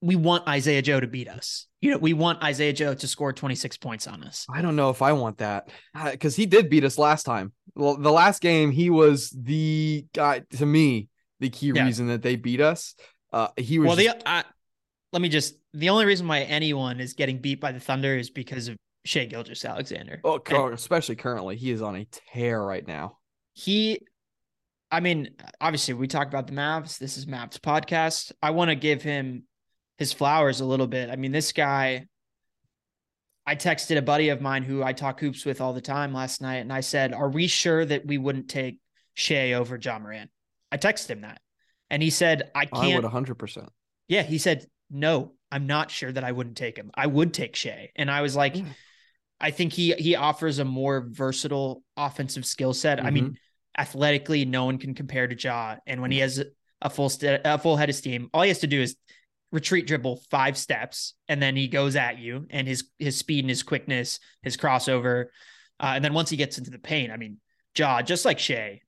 We 0.00 0.14
want 0.14 0.46
Isaiah 0.46 0.82
Joe 0.82 1.00
to 1.00 1.08
beat 1.08 1.26
us. 1.26 1.66
You 1.80 1.90
know, 1.90 1.98
we 1.98 2.12
want 2.12 2.44
Isaiah 2.44 2.72
Joe 2.72 2.94
to 2.94 3.08
score 3.08 3.32
26 3.32 3.76
points 3.78 4.06
on 4.06 4.22
us. 4.22 4.46
I 4.48 4.62
don't 4.62 4.76
know 4.76 4.90
if 4.90 5.02
I 5.02 5.14
want 5.14 5.38
that 5.38 5.68
because 6.12 6.36
he 6.36 6.46
did 6.46 6.70
beat 6.70 6.84
us 6.84 6.96
last 6.96 7.24
time. 7.24 7.52
Well, 7.74 7.96
the 7.96 8.12
last 8.12 8.40
game, 8.40 8.70
he 8.70 8.88
was 8.88 9.30
the 9.30 10.06
guy 10.14 10.42
to 10.58 10.64
me 10.64 11.08
the 11.40 11.50
key 11.50 11.72
yeah. 11.74 11.84
reason 11.84 12.08
that 12.08 12.22
they 12.22 12.36
beat 12.36 12.60
us. 12.60 12.94
Uh, 13.32 13.48
he 13.56 13.78
was 13.78 13.88
well. 13.88 13.96
The 13.96 14.08
uh, 14.26 14.42
let 15.12 15.22
me 15.22 15.28
just 15.28 15.54
the 15.72 15.90
only 15.90 16.04
reason 16.04 16.26
why 16.26 16.40
anyone 16.40 17.00
is 17.00 17.12
getting 17.12 17.38
beat 17.38 17.60
by 17.60 17.72
the 17.72 17.80
Thunder 17.80 18.16
is 18.16 18.30
because 18.30 18.68
of 18.68 18.76
Shai 19.04 19.26
Gilgeous-Alexander. 19.26 20.20
Oh, 20.24 20.40
and 20.48 20.74
especially 20.74 21.16
currently, 21.16 21.56
he 21.56 21.70
is 21.70 21.82
on 21.82 21.96
a 21.96 22.06
tear 22.32 22.62
right 22.62 22.86
now. 22.86 23.18
He, 23.52 24.00
I 24.90 25.00
mean, 25.00 25.30
obviously, 25.60 25.94
we 25.94 26.08
talk 26.08 26.26
about 26.26 26.46
the 26.46 26.52
Mavs. 26.52 26.98
This 26.98 27.16
is 27.16 27.26
Mavs 27.26 27.58
podcast. 27.58 28.32
I 28.42 28.50
want 28.50 28.70
to 28.70 28.74
give 28.74 29.02
him 29.02 29.44
his 29.98 30.12
flowers 30.12 30.60
a 30.60 30.64
little 30.64 30.86
bit. 30.86 31.10
I 31.10 31.16
mean, 31.16 31.32
this 31.32 31.52
guy. 31.52 32.06
I 33.48 33.54
texted 33.54 33.96
a 33.96 34.02
buddy 34.02 34.30
of 34.30 34.40
mine 34.40 34.64
who 34.64 34.82
I 34.82 34.92
talk 34.92 35.20
hoops 35.20 35.44
with 35.44 35.60
all 35.60 35.72
the 35.72 35.80
time 35.80 36.12
last 36.12 36.42
night, 36.42 36.56
and 36.56 36.72
I 36.72 36.80
said, 36.80 37.14
"Are 37.14 37.28
we 37.28 37.46
sure 37.46 37.84
that 37.84 38.04
we 38.04 38.18
wouldn't 38.18 38.48
take 38.48 38.80
Shai 39.14 39.52
over 39.52 39.78
Ja 39.80 40.00
Morant?" 40.00 40.30
I 40.70 40.78
texted 40.78 41.10
him 41.10 41.22
that. 41.22 41.40
And 41.90 42.02
he 42.02 42.10
said, 42.10 42.50
I 42.54 42.66
can't. 42.66 43.04
I 43.04 43.08
would 43.08 43.26
100%. 43.26 43.68
Yeah. 44.08 44.22
He 44.22 44.38
said, 44.38 44.66
no, 44.90 45.32
I'm 45.50 45.66
not 45.66 45.90
sure 45.90 46.10
that 46.10 46.24
I 46.24 46.32
wouldn't 46.32 46.56
take 46.56 46.76
him. 46.76 46.90
I 46.94 47.06
would 47.06 47.32
take 47.32 47.56
Shai. 47.56 47.90
And 47.96 48.10
I 48.10 48.22
was 48.22 48.36
like, 48.36 48.54
mm. 48.54 48.66
I 49.40 49.50
think 49.50 49.72
he 49.72 49.92
he 49.92 50.16
offers 50.16 50.58
a 50.58 50.64
more 50.64 51.06
versatile 51.08 51.82
offensive 51.96 52.46
skill 52.46 52.72
set. 52.72 52.98
Mm-hmm. 52.98 53.06
I 53.06 53.10
mean, 53.10 53.24
mm-hmm. 53.24 53.80
athletically, 53.82 54.44
no 54.44 54.64
one 54.64 54.78
can 54.78 54.94
compare 54.94 55.26
to 55.26 55.36
Ja. 55.36 55.76
And 55.86 56.00
when 56.00 56.10
he 56.10 56.18
has 56.18 56.42
a 56.80 56.90
full 56.90 57.08
st- 57.08 57.42
a 57.44 57.58
full 57.58 57.76
head 57.76 57.90
of 57.90 57.94
steam, 57.94 58.30
all 58.32 58.42
he 58.42 58.48
has 58.48 58.60
to 58.60 58.66
do 58.66 58.80
is 58.80 58.96
retreat 59.52 59.86
dribble 59.86 60.22
five 60.30 60.56
steps, 60.56 61.14
and 61.28 61.40
then 61.40 61.54
he 61.54 61.68
goes 61.68 61.96
at 61.96 62.18
you. 62.18 62.46
And 62.50 62.66
his 62.66 62.84
his 62.98 63.16
speed 63.18 63.40
and 63.40 63.50
his 63.50 63.62
quickness, 63.62 64.20
his 64.42 64.56
crossover, 64.56 65.26
uh, 65.78 65.92
and 65.94 66.04
then 66.04 66.14
once 66.14 66.30
he 66.30 66.36
gets 66.36 66.58
into 66.58 66.70
the 66.70 66.78
paint, 66.78 67.12
I 67.12 67.16
mean, 67.16 67.38
Ja, 67.76 68.00
just 68.02 68.24
like 68.24 68.38
Shai, 68.38 68.80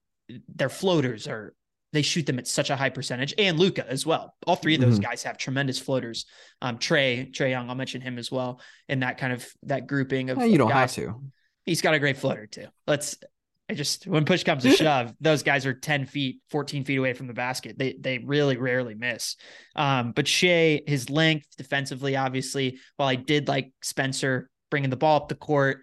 their 0.55 0.71
floaters 0.71 1.29
are 1.29 1.55
they 1.93 2.03
shoot 2.03 2.27
them 2.27 2.39
at 2.39 2.47
such 2.47 2.71
a 2.71 2.77
high 2.77 2.91
percentage 2.91 3.35
and 3.39 3.59
Luca 3.59 3.89
as 3.89 4.05
well. 4.05 4.35
All 4.47 4.57
three 4.57 4.75
of 4.75 4.81
those 4.81 4.95
mm-hmm. 4.95 5.11
guys 5.11 5.23
have 5.23 5.39
tremendous 5.39 5.79
floaters. 5.79 6.27
Um, 6.61 6.79
Trey 6.79 7.31
Trae 7.33 7.51
Young, 7.51 7.69
I'll 7.69 7.75
mention 7.75 8.01
him 8.01 8.19
as 8.19 8.31
well 8.31 8.61
in 8.89 9.01
that 9.01 9.19
kind 9.19 9.33
of 9.33 9.47
that 9.65 9.87
grouping 9.87 10.31
of. 10.31 10.39
Yeah, 10.39 10.45
you 10.45 10.59
don't 10.59 10.69
guys. 10.69 10.95
have 10.95 11.05
to. 11.05 11.23
He's 11.65 11.83
got 11.83 11.95
a 11.95 11.99
great 11.99 12.19
floater 12.19 12.47
too. 12.47 12.67
Let's. 12.87 13.17
I 13.71 13.75
just 13.75 14.07
when 14.07 14.25
push 14.25 14.45
comes 14.45 14.63
to 14.63 14.71
shove, 14.77 15.15
those 15.21 15.43
guys 15.43 15.67
are 15.67 15.75
ten 15.75 16.07
feet, 16.07 16.41
fourteen 16.51 16.85
feet 16.85 16.97
away 16.97 17.13
from 17.13 17.27
the 17.27 17.35
basket. 17.35 17.79
They 17.79 17.95
they 17.99 18.19
really 18.19 18.57
rarely 18.57 18.95
miss. 18.95 19.37
Um, 19.77 20.13
but 20.13 20.27
Shai, 20.27 20.81
his 20.87 21.11
length 21.11 21.47
defensively, 21.57 22.17
obviously, 22.17 22.79
while 22.97 23.09
I 23.09 23.15
did 23.15 23.49
like 23.49 23.73
Spencer 23.83 24.51
bringing 24.71 24.91
the 24.91 24.97
ball 24.97 25.17
up 25.17 25.29
the 25.29 25.35
court, 25.35 25.83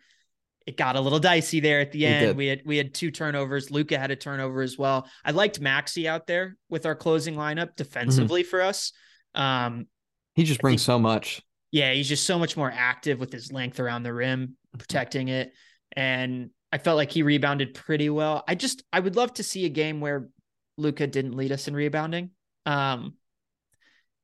it 0.65 0.77
got 0.77 0.95
a 0.95 0.99
little 1.01 1.19
dicey 1.19 1.59
there 1.59 1.79
at 1.79 1.91
the 1.91 2.05
end. 2.05 2.37
We 2.37 2.47
had 2.47 2.61
we 2.65 2.77
had 2.77 2.93
two 2.93 3.11
turnovers. 3.11 3.69
Luka 3.71 3.97
had 3.99 4.11
a 4.11 4.15
turnover 4.15 4.61
as 4.61 4.77
well. 4.77 5.07
I 5.23 5.31
liked 5.31 5.61
Maxi 5.61 6.05
out 6.07 6.25
there 6.27 6.57
with 6.69 6.85
our 6.85 6.95
closing 6.95 7.35
lineup 7.35 7.75
defensively 7.75 8.43
for 8.43 8.61
us. 8.61 8.91
Um, 9.35 9.87
He 10.33 10.43
just 10.43 10.61
brings 10.61 10.81
think- 10.81 10.85
so 10.85 10.99
much. 10.99 11.41
yeah, 11.71 11.93
he's 11.93 12.09
just 12.09 12.25
so 12.25 12.39
much 12.39 12.57
more 12.57 12.71
active 12.73 13.19
with 13.19 13.31
his 13.31 13.51
length 13.51 13.79
around 13.79 14.03
the 14.03 14.13
rim, 14.13 14.57
protecting 14.77 15.27
it. 15.27 15.53
And 15.91 16.49
I 16.71 16.77
felt 16.77 16.97
like 16.97 17.11
he 17.11 17.21
rebounded 17.23 17.73
pretty 17.73 18.09
well. 18.09 18.43
I 18.47 18.55
just 18.55 18.83
I 18.91 18.99
would 18.99 19.15
love 19.15 19.33
to 19.35 19.43
see 19.43 19.65
a 19.65 19.69
game 19.69 20.01
where 20.01 20.29
Luka 20.77 21.05
didn't 21.07 21.35
lead 21.37 21.51
us 21.51 21.67
in 21.67 21.75
rebounding. 21.75 22.31
Um 22.65 23.13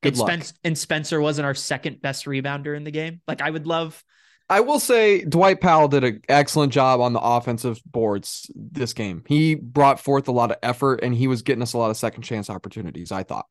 Good 0.02 0.14
and, 0.14 0.18
luck. 0.18 0.28
Spence, 0.30 0.54
and 0.64 0.76
Spencer 0.78 1.22
wasn't 1.22 1.46
our 1.46 1.54
second 1.54 2.02
best 2.02 2.26
rebounder 2.26 2.76
in 2.76 2.84
the 2.84 2.90
game. 2.92 3.22
Like 3.28 3.40
I 3.42 3.50
would 3.52 3.68
love 3.68 4.04
I 4.51 4.60
will 4.60 4.79
say 4.79 5.24
Dwight 5.24 5.62
Powell 5.62 5.88
did 5.88 6.03
an 6.03 6.22
excellent 6.27 6.74
job 6.74 7.00
on 7.00 7.13
the 7.13 7.22
offensive 7.22 7.81
boards 7.86 8.51
this 8.53 8.93
game. 8.93 9.24
He 9.27 9.55
brought 9.55 10.00
forth 10.00 10.27
a 10.27 10.31
lot 10.31 10.51
of 10.51 10.58
effort 10.62 11.00
and 11.01 11.15
he 11.15 11.27
was 11.27 11.41
getting 11.41 11.62
us 11.62 11.74
a 11.74 11.77
lot 11.77 11.89
of 11.89 11.98
second 11.98 12.24
chance 12.24 12.50
opportunities, 12.50 13.12
I 13.12 13.24
thought. 13.24 13.46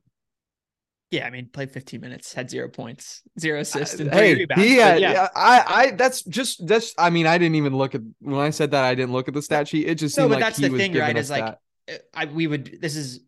Yeah, 1.10 1.26
I 1.26 1.30
mean, 1.30 1.48
played 1.52 1.72
15 1.72 2.00
minutes, 2.00 2.32
had 2.32 2.48
zero 2.50 2.68
points, 2.68 3.22
zero 3.38 3.60
assists, 3.60 3.98
and 3.98 4.10
Uh, 4.10 4.16
hey, 4.16 4.34
rebounds. 4.34 4.62
he 4.64 4.76
But 4.76 4.84
had, 4.84 5.00
yeah, 5.00 5.12
yeah, 5.12 5.28
I, 5.34 5.64
I, 5.66 5.90
that's 5.92 6.22
just 6.22 6.64
that's. 6.68 6.94
I 6.96 7.10
mean, 7.10 7.26
I 7.26 7.36
didn't 7.36 7.56
even 7.56 7.76
look 7.76 7.96
at 7.96 8.02
when 8.20 8.38
I 8.40 8.50
said 8.50 8.70
that. 8.70 8.84
I 8.84 8.94
didn't 8.94 9.12
look 9.12 9.26
at 9.26 9.34
the 9.34 9.42
stat 9.42 9.66
sheet. 9.66 9.88
It 9.88 9.96
just 9.96 10.16
No, 10.16 10.22
seemed 10.24 10.30
but 10.30 10.34
like 10.36 10.44
that's 10.44 10.58
he 10.58 10.68
the 10.68 10.78
thing, 10.78 10.92
right, 10.94 11.16
is 11.16 11.30
like, 11.30 11.44
that. 11.88 12.02
I 12.14 12.26
we 12.26 12.46
would. 12.46 12.78
This 12.80 12.94
is 12.94 13.20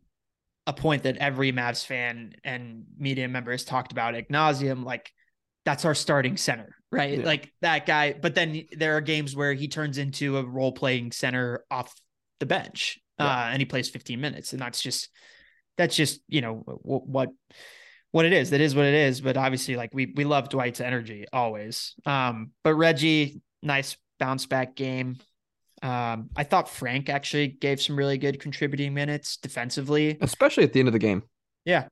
a 0.68 0.72
point 0.72 1.02
that 1.02 1.16
every 1.16 1.52
Mavs 1.52 1.84
fan 1.84 2.34
and 2.44 2.84
media 2.96 3.26
member 3.26 3.50
has 3.50 3.64
talked 3.64 3.90
about 3.90 4.14
ad 4.14 4.28
nauseum. 4.28 4.84
Like, 4.84 5.10
that's 5.64 5.84
our 5.84 5.94
starting 5.94 6.36
center, 6.36 6.74
right? 6.90 7.18
Yeah. 7.18 7.24
Like 7.24 7.52
that 7.62 7.86
guy. 7.86 8.14
But 8.20 8.34
then 8.34 8.64
there 8.72 8.96
are 8.96 9.00
games 9.00 9.34
where 9.36 9.52
he 9.54 9.68
turns 9.68 9.98
into 9.98 10.38
a 10.38 10.44
role 10.44 10.72
playing 10.72 11.12
center 11.12 11.64
off 11.70 11.94
the 12.40 12.46
bench, 12.46 12.98
Yeah. 13.18 13.26
uh, 13.26 13.44
and 13.52 13.60
he 13.60 13.66
plays 13.66 13.88
15 13.88 14.20
minutes, 14.20 14.52
and 14.52 14.60
that's 14.60 14.82
just 14.82 15.08
that's 15.78 15.96
just 15.96 16.20
you 16.28 16.40
know 16.40 16.56
what 16.82 17.06
what 17.06 17.28
what 18.10 18.24
it 18.26 18.32
is. 18.32 18.50
That 18.50 18.60
is 18.60 18.74
what 18.74 18.84
it 18.86 18.94
is. 18.94 19.20
But 19.20 19.36
obviously, 19.36 19.76
like 19.76 19.90
we 19.94 20.12
we 20.16 20.24
love 20.24 20.48
Dwight's 20.48 20.80
energy 20.80 21.26
always. 21.32 21.94
Um, 22.04 22.50
but 22.64 22.74
Reggie, 22.74 23.40
nice 23.62 23.96
bounce 24.18 24.46
back 24.46 24.74
game. 24.76 25.16
Um, 25.82 26.30
I 26.36 26.44
thought 26.44 26.68
Frank 26.68 27.08
actually 27.08 27.48
gave 27.48 27.80
some 27.82 27.96
really 27.96 28.16
good 28.18 28.38
contributing 28.38 28.94
minutes 28.94 29.36
defensively. 29.36 30.16
especially 30.20 30.62
at 30.62 30.72
the 30.72 30.78
end 30.78 30.88
of 30.88 30.92
the 30.92 31.00
game. 31.00 31.22
Yeah. 31.64 31.88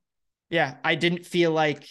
Yeah. 0.49 0.75
I 0.83 0.95
didn't 0.95 1.25
feel 1.25 1.51
like 1.51 1.85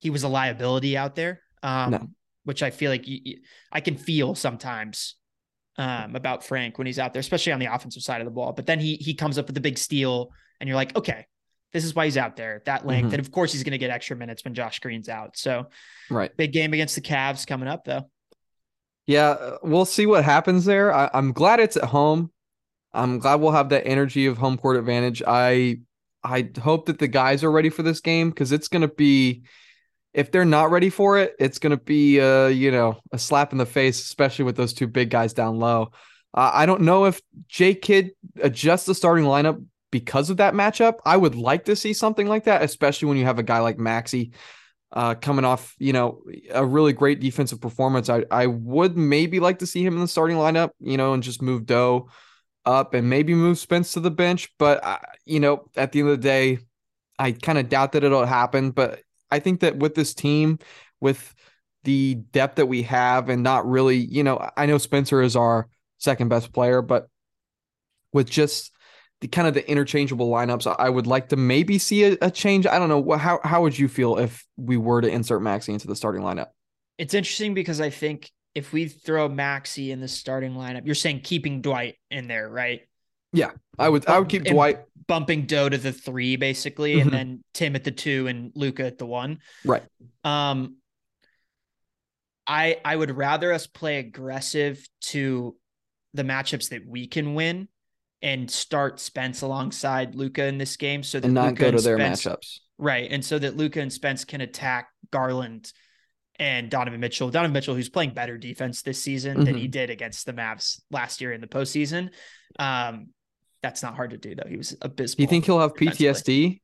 he 0.00 0.10
was 0.10 0.22
a 0.22 0.28
liability 0.28 0.96
out 0.96 1.14
there. 1.14 1.40
Um, 1.62 1.90
No. 1.90 2.08
which 2.44 2.62
I 2.62 2.70
feel 2.70 2.90
like 2.90 3.08
you, 3.08 3.20
you- 3.24 3.38
I 3.72 3.80
can 3.80 3.96
feel 3.96 4.34
sometimes 4.34 5.16
um, 5.78 6.14
about 6.14 6.44
Frank 6.44 6.76
when 6.78 6.86
he's 6.86 6.98
out 6.98 7.12
there, 7.14 7.20
especially 7.20 7.52
on 7.52 7.58
the 7.58 7.66
offensive 7.74 8.02
side 8.02 8.20
of 8.20 8.26
the 8.26 8.30
ball. 8.30 8.52
But 8.52 8.66
then 8.66 8.78
he 8.78 8.94
he 8.96 9.14
comes 9.14 9.38
up 9.38 9.46
with 9.48 9.56
a 9.56 9.60
big 9.60 9.76
steal, 9.78 10.30
and 10.60 10.68
you're 10.68 10.76
like, 10.76 10.94
okay, 10.96 11.26
this 11.72 11.84
is 11.84 11.94
why 11.96 12.04
he's 12.04 12.16
out 12.16 12.36
there, 12.36 12.62
that 12.66 12.86
length. 12.86 13.08
Mhm. 13.08 13.14
And 13.14 13.20
of 13.20 13.32
course, 13.32 13.52
he's 13.52 13.64
going 13.64 13.72
to 13.72 13.78
get 13.78 13.90
extra 13.90 14.14
minutes 14.16 14.44
when 14.44 14.54
Josh 14.54 14.78
Green's 14.78 15.08
out. 15.08 15.36
So 15.36 15.66
Right. 16.10 16.30
big 16.36 16.52
game 16.52 16.72
against 16.74 16.94
the 16.94 17.00
Cavs 17.00 17.44
coming 17.46 17.66
up, 17.68 17.84
though. 17.84 18.08
Yeah, 19.06 19.30
uh, 19.30 19.58
we'll 19.62 19.84
see 19.84 20.06
what 20.06 20.24
happens 20.24 20.64
there. 20.64 20.94
I, 20.94 21.10
I'm 21.12 21.32
glad 21.32 21.58
it's 21.60 21.76
at 21.76 21.84
home. 21.84 22.30
I'm 22.92 23.18
glad 23.18 23.36
we'll 23.40 23.50
have 23.52 23.70
that 23.70 23.86
energy 23.86 24.26
of 24.26 24.38
home 24.38 24.56
court 24.56 24.76
advantage. 24.76 25.22
I 25.26 25.78
I 26.22 26.48
hope 26.62 26.86
that 26.86 26.98
the 27.00 27.08
guys 27.08 27.42
are 27.42 27.50
ready 27.50 27.68
for 27.68 27.82
this 27.82 28.00
game 28.00 28.30
because 28.30 28.52
it's 28.52 28.68
gonna 28.68 28.86
be 28.88 29.42
if 30.14 30.30
they're 30.30 30.44
not 30.44 30.70
ready 30.70 30.90
for 30.90 31.18
it, 31.18 31.34
it's 31.38 31.58
gonna 31.58 31.76
be 31.76 32.20
uh, 32.20 32.46
you 32.46 32.70
know, 32.70 32.98
a 33.12 33.18
slap 33.18 33.52
in 33.52 33.58
the 33.58 33.66
face, 33.66 34.00
especially 34.00 34.44
with 34.44 34.56
those 34.56 34.72
two 34.72 34.86
big 34.86 35.10
guys 35.10 35.34
down 35.34 35.58
low. 35.58 35.90
Uh, 36.32 36.50
I 36.52 36.66
don't 36.66 36.82
know 36.82 37.04
if 37.04 37.20
J 37.48 37.74
Kidd 37.74 38.12
adjusts 38.40 38.86
the 38.86 38.94
starting 38.94 39.24
lineup 39.24 39.64
because 39.90 40.30
of 40.30 40.38
that 40.38 40.54
matchup. 40.54 40.94
I 41.04 41.16
would 41.16 41.34
like 41.34 41.66
to 41.66 41.76
see 41.76 41.92
something 41.92 42.26
like 42.26 42.44
that, 42.44 42.62
especially 42.62 43.08
when 43.08 43.18
you 43.18 43.24
have 43.24 43.38
a 43.38 43.44
guy 43.44 43.58
like 43.60 43.76
Maxi 43.76 44.32
uh, 44.92 45.14
coming 45.14 45.44
off, 45.44 45.74
you 45.78 45.92
know, 45.92 46.22
a 46.50 46.64
really 46.64 46.92
great 46.92 47.20
defensive 47.20 47.60
performance. 47.60 48.08
I 48.08 48.24
I 48.30 48.46
would 48.46 48.96
maybe 48.96 49.40
like 49.40 49.58
to 49.58 49.66
see 49.66 49.84
him 49.84 49.94
in 49.94 50.00
the 50.00 50.08
starting 50.08 50.36
lineup, 50.36 50.70
you 50.80 50.96
know, 50.96 51.12
and 51.12 51.22
just 51.22 51.42
move 51.42 51.66
Doe 51.66 52.08
up 52.64 52.94
and 52.94 53.10
maybe 53.10 53.34
move 53.34 53.58
Spence 53.58 53.92
to 53.92 54.00
the 54.00 54.10
bench. 54.10 54.50
But 54.58 54.84
I, 54.84 55.04
you 55.26 55.40
know, 55.40 55.68
at 55.76 55.92
the 55.92 56.00
end 56.00 56.08
of 56.08 56.20
the 56.20 56.22
day, 56.22 56.58
I 57.18 57.32
kind 57.32 57.58
of 57.58 57.68
doubt 57.68 57.92
that 57.92 58.04
it'll 58.04 58.24
happen. 58.24 58.70
But 58.70 59.00
I 59.30 59.40
think 59.40 59.60
that 59.60 59.76
with 59.76 59.94
this 59.94 60.14
team, 60.14 60.58
with 61.00 61.34
the 61.84 62.14
depth 62.14 62.56
that 62.56 62.66
we 62.66 62.82
have, 62.82 63.28
and 63.28 63.42
not 63.42 63.68
really, 63.68 63.96
you 63.96 64.22
know, 64.22 64.50
I 64.56 64.66
know 64.66 64.78
Spencer 64.78 65.22
is 65.22 65.36
our 65.36 65.68
second 65.98 66.28
best 66.28 66.52
player, 66.52 66.82
but 66.82 67.08
with 68.12 68.30
just 68.30 68.72
the 69.20 69.28
kind 69.28 69.48
of 69.48 69.54
the 69.54 69.68
interchangeable 69.68 70.30
lineups, 70.30 70.72
I- 70.78 70.88
would 70.88 71.06
like 71.06 71.30
to 71.30 71.36
maybe 71.36 71.78
see 71.78 72.04
a, 72.04 72.16
a 72.22 72.30
change. 72.30 72.66
I 72.66 72.78
don't 72.78 72.88
know. 72.88 73.16
How 73.16 73.40
how 73.42 73.62
would 73.62 73.78
you 73.78 73.88
feel 73.88 74.18
if 74.18 74.46
we 74.56 74.76
were 74.76 75.00
to 75.00 75.08
insert 75.08 75.42
Maxi 75.42 75.70
into 75.70 75.86
the 75.86 75.96
starting 75.96 76.22
lineup? 76.22 76.48
It's 76.98 77.14
interesting 77.14 77.54
because 77.54 77.80
I 77.80 77.90
think 77.90 78.30
if 78.54 78.72
we 78.72 78.86
throw 78.86 79.28
Maxi 79.28 79.90
in 79.90 80.00
the 80.00 80.08
starting 80.08 80.52
lineup, 80.54 80.86
you're 80.86 80.94
saying 80.94 81.20
keeping 81.20 81.60
Dwight 81.60 81.96
in 82.10 82.28
there, 82.28 82.48
right? 82.48 82.82
I 83.78 83.88
would 83.88 84.06
I 84.08 84.18
would 84.18 84.28
keep 84.28 84.42
And- 84.46 84.54
Dwight 84.54 84.78
Bumping 85.06 85.46
Doe 85.46 85.68
to 85.68 85.76
the 85.76 85.92
three, 85.92 86.36
basically, 86.36 86.94
Mhm. 86.96 87.02
and 87.02 87.10
then 87.12 87.44
Tim 87.52 87.76
at 87.76 87.84
the 87.84 87.90
two 87.90 88.26
and 88.26 88.52
Luka 88.54 88.86
at 88.86 88.96
the 88.98 89.06
one. 89.06 89.40
right. 89.64 89.82
Um, 90.22 90.76
I 92.46 92.78
I 92.84 92.94
would 92.96 93.10
rather 93.10 93.52
us 93.52 93.66
play 93.66 93.98
aggressive 93.98 94.86
to 95.02 95.56
the 96.12 96.22
matchups 96.22 96.70
that 96.70 96.86
we 96.86 97.06
can 97.06 97.34
win 97.34 97.68
and 98.22 98.50
start 98.50 99.00
Spence 99.00 99.42
alongside 99.42 100.14
Luka 100.14 100.44
in 100.46 100.58
this 100.58 100.76
game, 100.76 101.02
so 101.02 101.18
that 101.20 101.26
And 101.26 101.34
not 101.34 101.48
Luka 101.50 101.62
go 101.62 101.70
to 101.76 101.82
their 101.82 101.96
Spence- 101.98 102.24
matchups. 102.24 102.58
right? 102.78 103.10
And 103.10 103.24
so 103.24 103.38
that 103.38 103.56
Luka 103.56 103.80
and 103.80 103.92
Spence 103.92 104.24
can 104.24 104.40
attack 104.40 104.88
Garland 105.10 105.72
and 106.38 106.70
Donovan 106.70 107.00
Mitchell. 107.00 107.30
Donovan 107.30 107.52
Mitchell, 107.52 107.74
who's 107.74 107.88
playing 107.90 108.14
better 108.14 108.38
defense 108.38 108.82
this 108.82 109.02
season 109.02 109.38
than 109.38 109.46
Mm-hmm. 109.48 109.56
he 109.58 109.68
did 109.68 109.90
against 109.90 110.24
the 110.26 110.32
Mavs 110.32 110.80
last 110.90 111.20
year 111.20 111.32
in 111.32 111.40
the 111.40 111.46
postseason. 111.46 112.10
Um, 112.58 113.08
that's 113.64 113.82
not 113.82 113.96
hard 113.96 114.10
to 114.10 114.18
do 114.18 114.34
though. 114.34 114.46
He 114.46 114.58
was 114.58 114.76
abysmal. 114.82 115.22
You 115.22 115.26
think 115.26 115.46
he'll 115.46 115.58
have. 115.58 115.72
PTSD? 115.74 116.60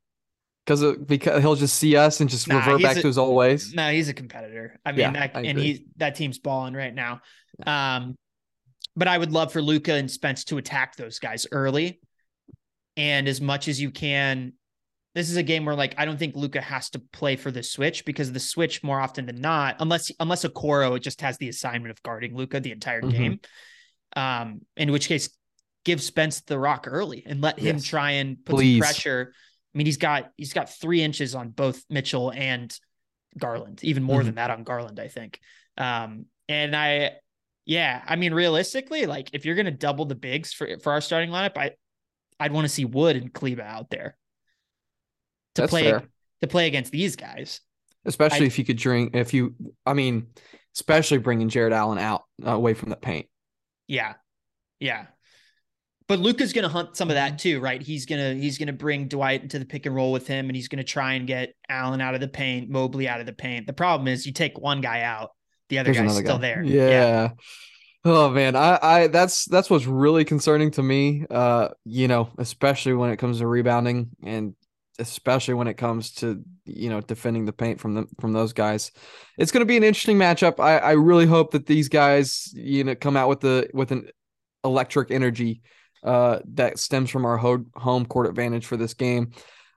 Because 0.67 0.99
because 0.99 1.41
he'll 1.41 1.55
just 1.57 1.77
see 1.77 1.97
us 1.97 2.21
and 2.21 2.29
just 2.29 2.47
Nah, 2.47 2.59
revert 2.59 2.83
back 2.83 2.97
a- 2.99 3.01
to 3.01 3.07
his 3.07 3.17
old 3.17 3.35
ways. 3.35 3.73
No, 3.75 3.91
he's 3.91 4.11
a 4.11 4.15
competitor. 4.15 4.79
I 4.85 4.93
mean, 4.93 5.01
Yeah, 5.01 5.13
that, 5.13 5.31
I 5.35 5.41
and 5.41 5.59
he 5.59 5.87
that 5.97 6.15
team's 6.15 6.39
balling 6.39 6.75
right 6.75 6.95
now. 6.95 7.23
Um, 7.67 8.17
but 8.95 9.09
I 9.09 9.17
would 9.17 9.33
love 9.33 9.51
for 9.53 9.63
Luka 9.63 9.95
and 9.95 10.11
Spence 10.11 10.45
to 10.45 10.59
attack 10.59 10.97
those 10.97 11.19
guys 11.19 11.47
early, 11.51 12.01
and 12.99 13.27
as 13.27 13.41
much 13.41 13.67
as 13.69 13.81
you 13.81 13.91
can. 13.91 14.53
This 15.13 15.29
is 15.29 15.37
a 15.37 15.43
game 15.43 15.65
where, 15.65 15.75
like, 15.75 15.97
I 15.99 16.05
don't 16.05 16.19
think 16.21 16.37
Luka 16.37 16.61
has 16.61 16.91
to 16.91 17.01
play 17.13 17.35
for 17.35 17.51
the 17.51 17.65
switch 17.65 18.05
because 18.05 18.31
the 18.31 18.39
switch 18.39 18.85
more 18.85 19.01
often 19.01 19.27
than 19.27 19.41
not, 19.41 19.75
unless 19.81 20.13
unless 20.21 20.45
Okoro 20.45 21.01
just 21.01 21.21
has 21.23 21.37
the 21.39 21.49
assignment 21.49 21.91
of 21.91 22.01
guarding 22.05 22.37
Luka 22.37 22.61
the 22.61 22.71
entire 22.71 23.03
Mhm. 23.03 23.11
game. 23.11 23.41
Um, 24.15 24.61
in 24.77 24.93
which 24.93 25.09
case, 25.09 25.29
give 25.85 26.03
Spence 26.03 26.41
the 26.43 26.59
rock 26.59 26.87
early 26.89 27.23
and 27.27 27.41
let 27.41 27.59
him 27.59 27.77
Yes. 27.77 27.85
try 27.85 28.13
and 28.13 28.43
put 28.45 28.57
Please. 28.57 28.77
some 28.77 28.81
pressure. 28.81 29.33
I 29.75 29.79
mean, 29.79 29.87
he's 29.87 29.97
got 29.97 30.33
he's 30.37 30.53
got 30.53 30.69
three 30.71 31.03
inches 31.03 31.35
on 31.35 31.51
both 31.51 31.83
Mitchell 31.89 32.33
and 32.33 32.77
Garland, 33.39 33.83
even 33.85 34.03
more 34.03 34.21
Mhm. 34.21 34.25
than 34.27 34.35
that 34.35 34.51
on 34.51 34.65
Garland, 34.65 34.99
I 35.01 35.09
think. 35.09 35.41
Um, 35.77 36.27
and 36.49 36.75
I, 36.75 37.13
yeah, 37.65 38.03
I 38.07 38.17
mean, 38.17 38.35
realistically, 38.35 39.07
like 39.07 39.31
if 39.33 39.45
you're 39.45 39.55
gonna 39.55 39.71
double 39.71 40.05
the 40.07 40.15
bigs 40.17 40.53
for 40.53 40.69
for 40.83 40.93
our 40.93 41.01
starting 41.01 41.31
lineup, 41.31 41.57
I 41.57 41.73
I'd 42.41 42.53
want 42.53 42.65
to 42.65 42.69
see 42.69 42.85
Wood 42.85 43.17
and 43.17 43.33
Kleber 43.33 43.63
out 43.63 43.91
there 43.91 44.17
to 45.55 45.63
That's 45.63 45.71
play 45.71 45.85
fair. 45.85 46.09
to 46.43 46.47
play 46.49 46.67
against 46.67 46.91
these 46.93 47.17
guys. 47.17 47.61
Especially 48.05 48.45
I- 48.45 48.47
if 48.47 48.59
you 48.59 48.65
could 48.65 48.79
drink, 48.79 49.15
if 49.15 49.35
you, 49.35 49.55
I 49.85 49.93
mean, 49.93 50.29
especially 50.75 51.19
bringing 51.19 51.49
Jarrett 51.51 51.73
Allen 51.75 51.99
out 51.99 52.25
uh, 52.45 52.51
away 52.53 52.73
from 52.75 52.89
the 52.91 52.97
paint. 52.97 53.29
Yeah, 53.87 54.15
yeah. 54.79 55.07
But 56.11 56.19
Luka's 56.19 56.53
gonna 56.53 56.69
hunt 56.69 56.97
some 56.97 57.09
of 57.09 57.17
Mm-hmm. 57.17 57.31
that 57.35 57.39
too, 57.39 57.61
right? 57.61 57.81
He's 57.81 58.05
gonna 58.05 58.35
he's 58.35 58.59
gonna 58.59 58.73
bring 58.73 59.07
Dwight 59.07 59.43
into 59.45 59.61
the 59.61 59.65
pick 59.65 59.87
and 59.87 59.95
roll 59.95 60.11
with 60.11 60.27
him, 60.27 60.49
and 60.49 60.57
he's 60.57 60.67
gonna 60.67 60.83
try 60.83 61.13
and 61.13 61.25
get 61.25 61.55
Allen 61.69 62.01
out 62.01 62.17
of 62.17 62.21
the 62.21 62.27
paint, 62.27 62.69
Mobley 62.69 63.07
out 63.09 63.21
of 63.21 63.27
the 63.27 63.33
paint. 63.33 63.69
The 63.69 63.73
problem 63.73 64.09
is 64.09 64.27
you 64.27 64.33
take 64.33 64.59
one 64.59 64.81
guy 64.81 65.03
out, 65.03 65.31
the 65.69 65.79
other 65.79 65.93
There's 65.93 66.05
guy's 66.05 66.17
still 66.17 66.37
guy. 66.39 66.41
there. 66.43 66.63
Yeah. 66.65 67.31
Oh 68.05 68.29
man, 68.29 68.57
I, 68.57 68.79
I 68.83 69.07
that's 69.07 69.45
that's 69.45 69.71
what's 69.71 69.87
really 69.87 70.25
concerning 70.25 70.73
to 70.73 70.83
me. 70.83 71.27
Uh, 71.31 71.69
you 71.85 72.09
know, 72.09 72.31
especially 72.39 72.95
when 72.95 73.11
it 73.11 73.19
comes 73.19 73.39
to 73.39 73.47
rebounding 73.47 74.09
and 74.25 74.55
especially 74.99 75.55
when 75.55 75.69
it 75.69 75.75
comes 75.75 76.11
to 76.15 76.43
you 76.65 76.91
know 76.91 77.01
defending 77.01 77.45
the 77.45 77.53
paint 77.53 77.79
from 77.79 77.95
them 77.95 78.09
from 78.19 78.33
those 78.33 78.53
guys. 78.53 78.91
It's 79.39 79.53
going 79.53 79.61
to 79.61 79.65
be 79.67 79.77
an 79.77 79.85
interesting 79.85 80.19
matchup. 80.19 80.59
I 80.59 80.79
I 80.79 80.91
really 80.93 81.27
hope 81.27 81.53
that 81.53 81.67
these 81.67 81.89
guys 81.89 82.51
you 82.53 82.83
know 82.83 82.97
come 82.97 83.17
out 83.17 83.29
with 83.29 83.41
the 83.41 83.71
with 83.73 83.93
an 83.93 84.09
electric 84.65 85.13
energy 85.13 85.63
uh 86.03 86.39
that 86.55 86.79
stems 86.79 87.11
from 87.11 87.25
our 87.27 87.37
ho- 87.37 87.65
home 87.75 88.07
court 88.07 88.27
advantage 88.27 88.67
for 88.67 88.77
this 88.77 88.95
game. 88.95 89.33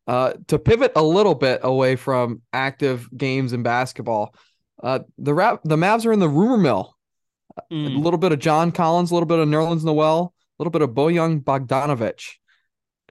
Uh, 0.06 0.34
to 0.48 0.60
pivot 0.60 0.92
a 0.98 1.02
little 1.04 1.36
bit 1.36 1.62
away 1.64 1.96
from 1.96 2.42
active 2.52 3.08
games 3.16 3.54
in 3.54 3.64
basketball, 3.64 4.36
uh, 4.82 5.00
the 5.18 5.34
rap 5.34 5.62
the 5.64 5.78
Mavs 5.78 6.06
are 6.06 6.12
in 6.12 6.20
the 6.20 6.28
rumor 6.30 6.58
mill. 6.58 6.96
a 7.58 7.62
Mm. 7.72 8.04
little 8.04 8.18
bit 8.18 8.32
of 8.32 8.40
John 8.40 8.72
Collins, 8.72 9.12
a 9.12 9.14
little 9.14 9.28
bit 9.28 9.38
of 9.38 9.48
Nerlens 9.48 9.84
Noel, 9.84 10.34
a 10.34 10.64
little 10.64 10.72
bit 10.72 10.82
of 10.82 10.90
Bojan 10.90 11.44
Bogdanovic. 11.44 12.22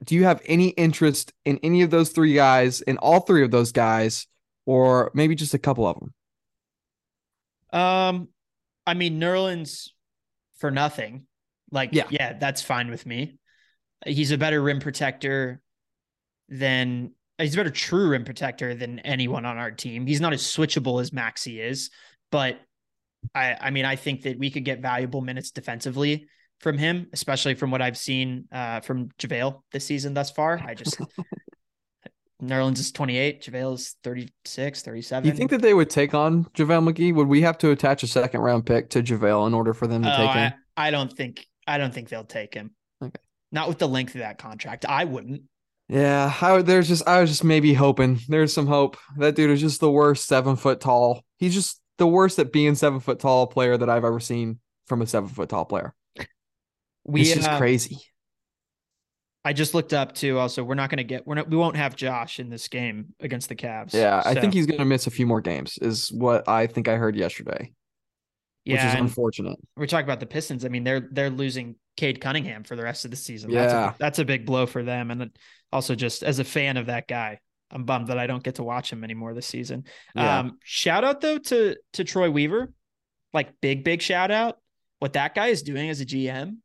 Do 0.03 0.15
you 0.15 0.25
have 0.25 0.41
any 0.45 0.69
interest 0.69 1.31
in 1.45 1.59
any 1.63 1.81
of 1.81 1.91
those 1.91 2.09
three 2.09 2.33
guys, 2.33 2.81
in 2.81 2.97
all 2.97 3.21
three 3.21 3.43
of 3.43 3.51
those 3.51 3.71
guys, 3.71 4.27
or 4.65 5.11
maybe 5.13 5.33
just 5.33 5.53
a 5.53 5.59
couple 5.59 5.87
of 5.87 5.97
them? 5.97 6.13
Um, 7.71 8.27
I 8.85 8.93
mean, 8.95 9.19
Nerlens 9.19 9.89
for 10.57 10.71
nothing. 10.71 11.25
Like, 11.73 11.89
Yeah. 11.91 12.05
yeah, 12.09 12.33
that's 12.33 12.61
fine 12.61 12.89
with 12.89 13.05
me. 13.05 13.37
He's 14.05 14.31
a 14.31 14.37
better 14.37 14.61
rim 14.61 14.79
protector 14.79 15.59
than 16.49 17.11
he's 17.37 17.55
a 17.55 17.57
better 17.57 17.71
true 17.71 18.09
rim 18.09 18.23
protector 18.25 18.75
than 18.75 18.99
anyone 18.99 19.45
on 19.45 19.57
our 19.57 19.71
team. 19.71 20.05
He's 20.05 20.21
not 20.21 20.33
as 20.33 20.43
switchable 20.43 21.01
as 21.01 21.09
Maxi 21.11 21.59
is, 21.59 21.89
but 22.31 22.59
I 23.33 23.57
I 23.59 23.69
mean, 23.71 23.85
I 23.85 23.95
think 23.95 24.21
that 24.23 24.37
we 24.37 24.51
could 24.51 24.65
get 24.65 24.81
valuable 24.81 25.21
minutes 25.21 25.51
defensively 25.51 26.27
from 26.59 26.77
him, 26.77 27.07
especially 27.11 27.55
from 27.55 27.71
what 27.71 27.81
I've 27.81 27.97
seen 27.97 28.45
uh, 28.51 28.81
from 28.81 29.09
JaVale 29.19 29.61
this 29.71 29.85
season 29.85 30.13
thus 30.13 30.29
far. 30.31 30.61
I 30.63 30.75
just 30.75 30.99
Nerlens 32.43 32.79
is 32.79 32.91
28, 32.91 33.41
JaVale 33.41 33.75
is 33.75 33.95
36, 34.03 34.81
37. 34.81 35.23
Do 35.23 35.29
you 35.29 35.35
think 35.35 35.49
that 35.51 35.61
they 35.61 35.73
would 35.73 35.89
take 35.89 36.13
on 36.13 36.43
JaVale 36.55 36.91
McGee? 36.93 37.15
Would 37.15 37.27
we 37.29 37.41
have 37.41 37.57
to 37.59 37.71
attach 37.71 38.03
a 38.03 38.07
second 38.07 38.41
round 38.41 38.65
pick 38.65 38.89
to 38.91 39.01
JaVale 39.01 39.47
in 39.47 39.53
order 39.53 39.73
for 39.73 39.87
them 39.87 40.03
to 40.03 40.13
Oh, 40.13 40.17
take 40.17 40.29
I, 40.35 40.39
him? 40.47 40.53
I 40.75 40.91
don't 40.91 41.11
think 41.11 41.47
I 41.67 41.77
don't 41.77 41.93
think 41.93 42.09
they'll 42.09 42.23
take 42.23 42.53
him. 42.53 42.71
Okay. 43.03 43.19
Not 43.51 43.67
with 43.67 43.77
the 43.77 43.87
length 43.87 44.15
of 44.15 44.19
that 44.19 44.37
contract. 44.37 44.85
I 44.87 45.05
wouldn't. 45.05 45.43
Yeah, 45.89 46.33
I, 46.41 46.53
would- 46.53 46.65
there's 46.65 46.87
just 46.87 47.07
I 47.07 47.21
was 47.21 47.29
just 47.29 47.43
maybe 47.43 47.73
hoping 47.73 48.19
there's 48.27 48.53
some 48.53 48.67
hope. 48.67 48.97
That 49.17 49.35
dude 49.35 49.51
is 49.51 49.61
just 49.61 49.79
the 49.79 49.91
worst 49.91 50.27
seven 50.27 50.55
foot 50.55 50.79
tall. 50.79 51.23
He's 51.37 51.53
just 51.53 51.81
the 51.97 52.07
worst 52.07 52.39
at 52.39 52.51
being 52.51 52.75
seven 52.75 52.99
foot 52.99 53.19
tall 53.19 53.47
player 53.47 53.77
that 53.77 53.89
I've 53.89 54.05
ever 54.05 54.19
seen 54.19 54.59
from 54.87 55.01
a 55.01 55.07
seven 55.07 55.29
foot 55.29 55.49
tall 55.49 55.65
player. 55.65 55.93
We 57.05 57.21
it's 57.21 57.33
just 57.33 57.49
uh, 57.49 57.57
crazy. 57.57 57.97
I 59.45 59.51
just 59.51 59.73
looked 59.73 59.93
up 59.93 60.15
too. 60.15 60.39
Also, 60.39 60.63
we're 60.63 60.75
not 60.75 60.89
going 60.89 60.97
to 60.99 61.03
get. 61.03 61.27
We're 61.27 61.35
not. 61.35 61.49
We 61.49 61.57
won't 61.57 61.75
have 61.75 61.95
Josh 61.97 62.39
in 62.39 62.49
this 62.49 62.69
game 62.69 63.13
against 63.19 63.49
the 63.49 63.55
Cavs. 63.55 63.93
Yeah, 63.93 64.21
I 64.23 64.35
think 64.35 64.53
he's 64.53 64.65
gonna 64.65 64.85
miss 64.85 65.05
a 65.05 65.11
few 65.11 65.27
more 65.27 65.41
games. 65.41 65.77
Is 65.81 66.11
what 66.13 66.47
I 66.47 66.67
think 66.67 66.87
I 66.87 66.95
heard 66.95 67.15
yesterday, 67.17 67.73
which 68.65 68.75
Yeah, 68.75 68.93
is 68.93 68.99
unfortunate. 68.99 69.57
we're 69.75 69.87
talking 69.87 70.05
about 70.05 70.19
the 70.19 70.25
Pistons. 70.25 70.65
I 70.65 70.69
mean, 70.69 70.83
they're 70.83 71.07
they're 71.11 71.29
losing 71.29 71.75
Cade 71.97 72.21
Cunningham 72.21 72.63
for 72.63 72.75
the 72.75 72.83
rest 72.83 73.05
of 73.05 73.11
the 73.11 73.17
season. 73.17 73.51
That's 73.51 73.73
Yeah. 73.73 73.91
a, 73.91 73.95
that's 73.99 74.19
a 74.19 74.25
big 74.25 74.45
blow 74.45 74.65
for 74.65 74.83
them. 74.83 75.11
And 75.11 75.31
also, 75.71 75.95
just 75.95 76.23
as 76.23 76.39
a 76.39 76.43
fan 76.43 76.77
of 76.77 76.87
that 76.87 77.07
guy, 77.07 77.39
I'm 77.71 77.83
bummed 77.85 78.07
that 78.07 78.17
I 78.19 78.27
don't 78.27 78.43
get 78.43 78.55
to 78.55 78.63
watch 78.63 78.91
him 78.91 79.03
anymore 79.03 79.33
this 79.33 79.47
season. 79.47 79.85
Yeah. 80.15 80.39
Um, 80.39 80.57
shout 80.63 81.03
out 81.03 81.21
though 81.21 81.37
to 81.39 81.75
to 81.93 82.03
Troy 82.03 82.29
Weaver, 82.31 82.71
like 83.33 83.59
big 83.61 83.83
big 83.83 84.01
shout 84.01 84.31
out. 84.31 84.57
What 84.99 85.13
that 85.13 85.35
guy 85.35 85.47
is 85.47 85.63
doing 85.63 85.89
as 85.89 85.99
a 85.99 86.05
GM, 86.05 86.57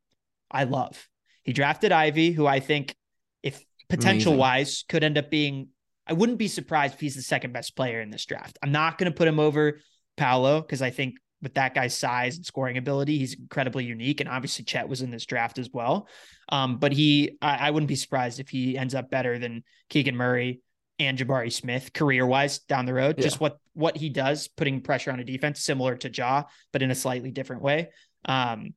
I 0.51 0.65
love. 0.65 1.09
He 1.43 1.53
drafted 1.53 1.91
Ivey, 1.93 2.31
who 2.31 2.47
I 2.47 2.61
think, 2.61 2.95
if 3.43 3.65
potential 3.89 4.33
Amazing. 4.35 4.39
wise, 4.39 4.85
could 4.89 5.03
end 5.03 5.19
up 5.19 5.31
being. 5.31 5.69
I 6.07 6.13
wouldn't 6.13 6.39
be 6.39 6.49
surprised 6.49 6.95
if 6.95 7.01
he's 7.01 7.17
the 7.17 7.23
second 7.23 7.53
best 7.53 7.75
player 7.77 8.01
in 8.01 8.11
this 8.11 8.25
draft. 8.25 8.59
I'm 8.63 8.73
not 8.73 8.97
going 8.97 9.11
to 9.11 9.17
put 9.17 9.29
him 9.29 9.39
over 9.41 9.81
Paolo 10.17 10.61
because 10.63 10.81
I 10.81 10.89
think 10.91 11.17
with 11.43 11.55
that 11.55 11.75
guy's 11.75 11.97
size 11.97 12.37
and 12.37 12.45
scoring 12.45 12.77
ability, 12.77 13.19
he's 13.19 13.35
incredibly 13.35 13.85
unique. 13.85 14.21
And 14.21 14.29
obviously, 14.29 14.65
Chet 14.65 14.89
was 14.89 15.03
in 15.03 15.11
this 15.11 15.27
draft 15.27 15.59
as 15.59 15.71
well. 15.73 16.09
Um, 16.49 16.79
but 16.79 16.93
he, 16.93 17.39
I, 17.41 17.69
I 17.69 17.71
wouldn't 17.71 17.89
be 17.89 17.97
surprised 17.97 18.41
if 18.41 18.49
he 18.49 18.77
ends 18.77 18.95
up 18.95 19.11
better 19.11 19.39
than 19.39 19.63
Keegan 19.89 20.17
Murray 20.17 20.61
and 20.99 21.17
Jabari 21.17 21.53
Smith 21.53 21.93
career 21.93 22.27
wise 22.27 22.59
down 22.61 22.87
the 22.87 22.95
road. 22.95 23.17
Yeah. 23.19 23.25
Just 23.25 23.41
what 23.41 23.59
what 23.75 23.97
he 23.97 24.09
does, 24.09 24.49
putting 24.49 24.81
pressure 24.81 25.13
on 25.13 25.21
a 25.21 25.25
defense, 25.25 25.63
similar 25.63 25.97
to 25.97 26.11
Ja, 26.11 26.45
but 26.73 26.83
in 26.83 26.91
a 26.91 26.95
slightly 26.95 27.31
different 27.31 27.63
way. 27.63 27.91
Um, 28.25 28.75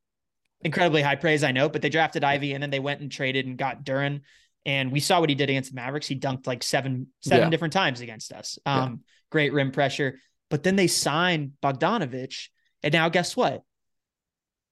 incredibly 0.61 1.01
high 1.01 1.15
praise, 1.15 1.43
I 1.43 1.51
know. 1.51 1.69
But 1.69 1.81
they 1.81 1.89
drafted 1.89 2.23
Ivey 2.23 2.53
and 2.53 2.61
then 2.61 2.69
they 2.69 2.79
went 2.79 3.01
and 3.01 3.11
traded 3.11 3.47
and 3.47 3.57
got 3.57 3.83
Duren. 3.83 4.21
And 4.63 4.91
we 4.91 4.99
saw 4.99 5.19
what 5.19 5.29
he 5.29 5.35
did 5.35 5.49
against 5.49 5.71
the 5.71 5.75
Mavericks. 5.75 6.05
He 6.05 6.19
dunked 6.19 6.45
like 6.45 6.61
seven 6.61 7.07
seven 7.21 7.45
Yeah. 7.45 7.49
different 7.49 7.73
times 7.73 8.01
against 8.01 8.31
us. 8.31 8.59
Yeah. 8.63 8.83
Um, 8.83 8.99
great 9.31 9.53
rim 9.53 9.71
pressure. 9.71 10.19
But 10.51 10.61
then 10.63 10.75
they 10.75 10.87
signed 10.87 11.53
Bogdanovich, 11.63 12.49
and 12.83 12.93
now 12.93 13.09
guess 13.09 13.35
what? 13.35 13.63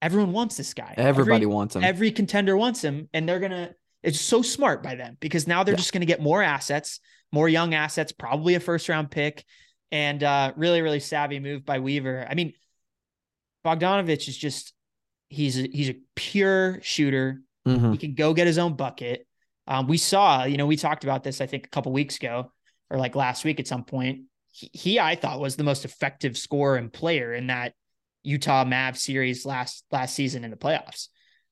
Everyone 0.02 0.32
wants 0.32 0.56
this 0.58 0.74
guy. 0.74 0.94
Everybody 0.98 1.38
Every- 1.44 1.46
wants 1.48 1.76
him. 1.76 1.84
every 1.84 2.12
contender 2.12 2.56
wants 2.56 2.82
him 2.84 3.10
and 3.14 3.28
they're 3.28 3.40
gonna 3.40 3.72
it's 4.04 4.22
so 4.22 4.42
smart 4.42 4.82
by 4.82 4.96
them 4.96 5.18
because 5.20 5.46
now 5.48 5.64
they're 5.64 5.74
Yeah. 5.74 5.78
just 5.80 5.92
gonna 5.92 6.06
get 6.06 6.22
more 6.22 6.42
assets 6.42 7.00
more 7.34 7.50
young 7.50 7.74
assets 7.74 8.12
probably 8.14 8.56
a 8.56 8.60
first 8.62 8.88
round 8.88 9.12
pick 9.12 9.44
and 9.92 10.24
uh 10.24 10.54
really 10.56 10.82
really 10.82 11.02
savvy 11.02 11.40
move 11.42 11.66
by 11.66 11.80
weaver 11.80 12.26
i 12.30 12.34
mean 12.34 12.54
bogdanovich 13.66 14.30
is 14.30 14.38
just 14.38 14.74
he's 15.28 15.60
a, 15.60 15.64
he's 15.72 15.90
a 15.90 15.96
pure 16.16 16.80
shooter 16.82 17.42
Mhm. 17.68 17.92
he 17.92 17.98
can 17.98 18.14
go 18.16 18.34
get 18.34 18.48
his 18.48 18.58
own 18.58 18.76
bucket 18.78 19.28
um 19.68 19.86
we 19.88 19.98
saw 19.98 20.46
you 20.46 20.56
know 20.56 20.66
we 20.66 20.78
talked 20.78 21.04
about 21.04 21.24
this 21.24 21.42
i 21.42 21.46
think 21.46 21.66
a 21.66 21.70
couple 21.70 21.92
weeks 21.92 22.16
ago 22.16 22.52
or 22.90 22.98
like 22.98 23.16
last 23.16 23.44
week 23.44 23.60
at 23.60 23.68
some 23.68 23.84
point 23.84 24.22
he, 24.60 24.70
he 24.74 25.00
i 25.00 25.16
thought 25.16 25.40
was 25.40 25.56
the 25.56 25.64
most 25.64 25.86
effective 25.86 26.38
scorer 26.38 26.76
and 26.76 26.92
player 26.92 27.34
in 27.34 27.48
that 27.48 27.74
utah 28.24 28.66
mav 28.66 28.98
series 28.98 29.46
last 29.46 29.86
last 29.92 30.14
season 30.16 30.44
in 30.44 30.52
the 30.52 30.58
playoffs 30.58 31.08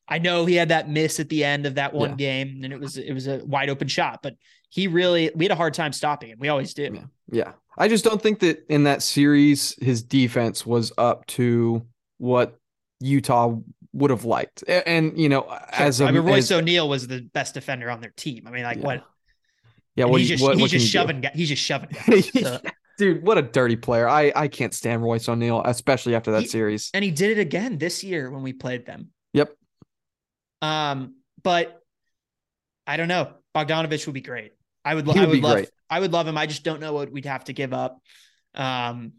I 0.10 0.20
know 0.20 0.46
he 0.46 0.56
had 0.56 0.70
that 0.70 0.90
miss 0.90 1.20
at 1.20 1.28
the 1.28 1.44
end 1.44 1.66
of 1.66 1.76
that 1.76 1.94
one 1.94 2.12
Yeah. 2.12 2.16
game, 2.16 2.62
and 2.64 2.72
it 2.72 2.80
was 2.80 2.96
it 2.98 3.12
was 3.12 3.28
a 3.28 3.42
wide 3.44 3.70
open 3.70 3.90
shot, 3.90 4.20
but 4.24 4.36
he 4.70 4.88
really 4.88 5.32
we 5.36 5.44
had 5.44 5.52
a 5.52 5.56
hard 5.56 5.74
time 5.74 5.92
stopping 5.92 6.30
him. 6.30 6.38
We 6.40 6.48
always 6.48 6.74
do. 6.74 6.84
Yeah. 6.94 7.02
Yeah. 7.30 7.52
I 7.78 7.90
just 7.90 8.06
don't 8.06 8.22
think 8.22 8.40
that 8.40 8.66
in 8.70 8.86
that 8.86 9.04
series 9.04 9.76
his 9.82 10.02
defense 10.02 10.66
was 10.66 10.94
up 10.98 11.26
to 11.36 11.86
what 12.20 12.58
Utah 13.02 13.58
would 13.92 14.10
have 14.12 14.24
liked. 14.24 14.64
And, 14.70 15.20
you 15.20 15.28
know, 15.28 15.42
as 15.74 16.00
a 16.00 16.06
I 16.06 16.12
mean, 16.12 16.24
Royce 16.24 16.54
O'Neale 16.54 16.88
was 16.88 17.06
the 17.10 17.24
best 17.34 17.54
defender 17.56 17.90
on 17.92 18.00
their 18.00 18.14
team. 18.16 18.48
I 18.48 18.52
mean, 18.52 18.64
like 18.64 18.78
Yeah. 18.78 18.84
what? 18.86 19.04
yeah, 19.98 20.06
what, 20.06 20.22
he's 20.22 20.30
just 20.30 20.42
what, 20.42 20.54
he's 20.54 20.62
what 20.62 20.72
just 20.72 20.86
you 20.86 20.88
do? 20.88 21.00
shoving. 21.00 21.20
guy- 21.20 21.32
He's 21.36 21.50
just 21.50 21.62
shoving. 21.64 21.90
Dude, 22.98 23.24
what 23.24 23.38
a 23.38 23.42
dirty 23.44 23.76
player. 23.76 24.08
I 24.10 24.32
I 24.36 24.48
can't 24.48 24.74
stand 24.74 25.02
Royce 25.04 25.30
O'Neale, 25.30 25.62
especially 25.66 26.16
after 26.16 26.32
that 26.32 26.44
He- 26.44 26.48
series. 26.48 26.90
and 26.94 27.04
he 27.04 27.12
did 27.12 27.38
it 27.38 27.42
again 27.42 27.78
this 27.78 28.04
year 28.04 28.32
when 28.32 28.42
we 28.44 28.54
played 28.54 28.86
them. 28.86 29.10
Yep. 29.34 29.52
Um, 30.62 31.16
but 31.44 31.82
I 32.88 32.98
don't 32.98 33.08
know. 33.08 33.34
Bogdanovich 33.56 34.06
would 34.08 34.14
be 34.14 34.22
great. 34.22 34.54
I 34.84 34.96
would. 34.96 35.08
lo- 35.08 35.14
He 35.14 35.20
I 35.20 35.24
would 35.24 35.30
would 35.32 35.44
love. 35.44 35.54
great. 35.56 35.70
I 35.90 36.00
would 36.00 36.12
love 36.14 36.28
him. 36.28 36.38
I 36.38 36.46
just 36.48 36.64
don't 36.64 36.80
know 36.80 36.94
what 36.94 37.12
we'd 37.12 37.26
have 37.26 37.44
to 37.46 37.54
give 37.54 37.74
up. 37.74 38.02
Um, 38.56 39.14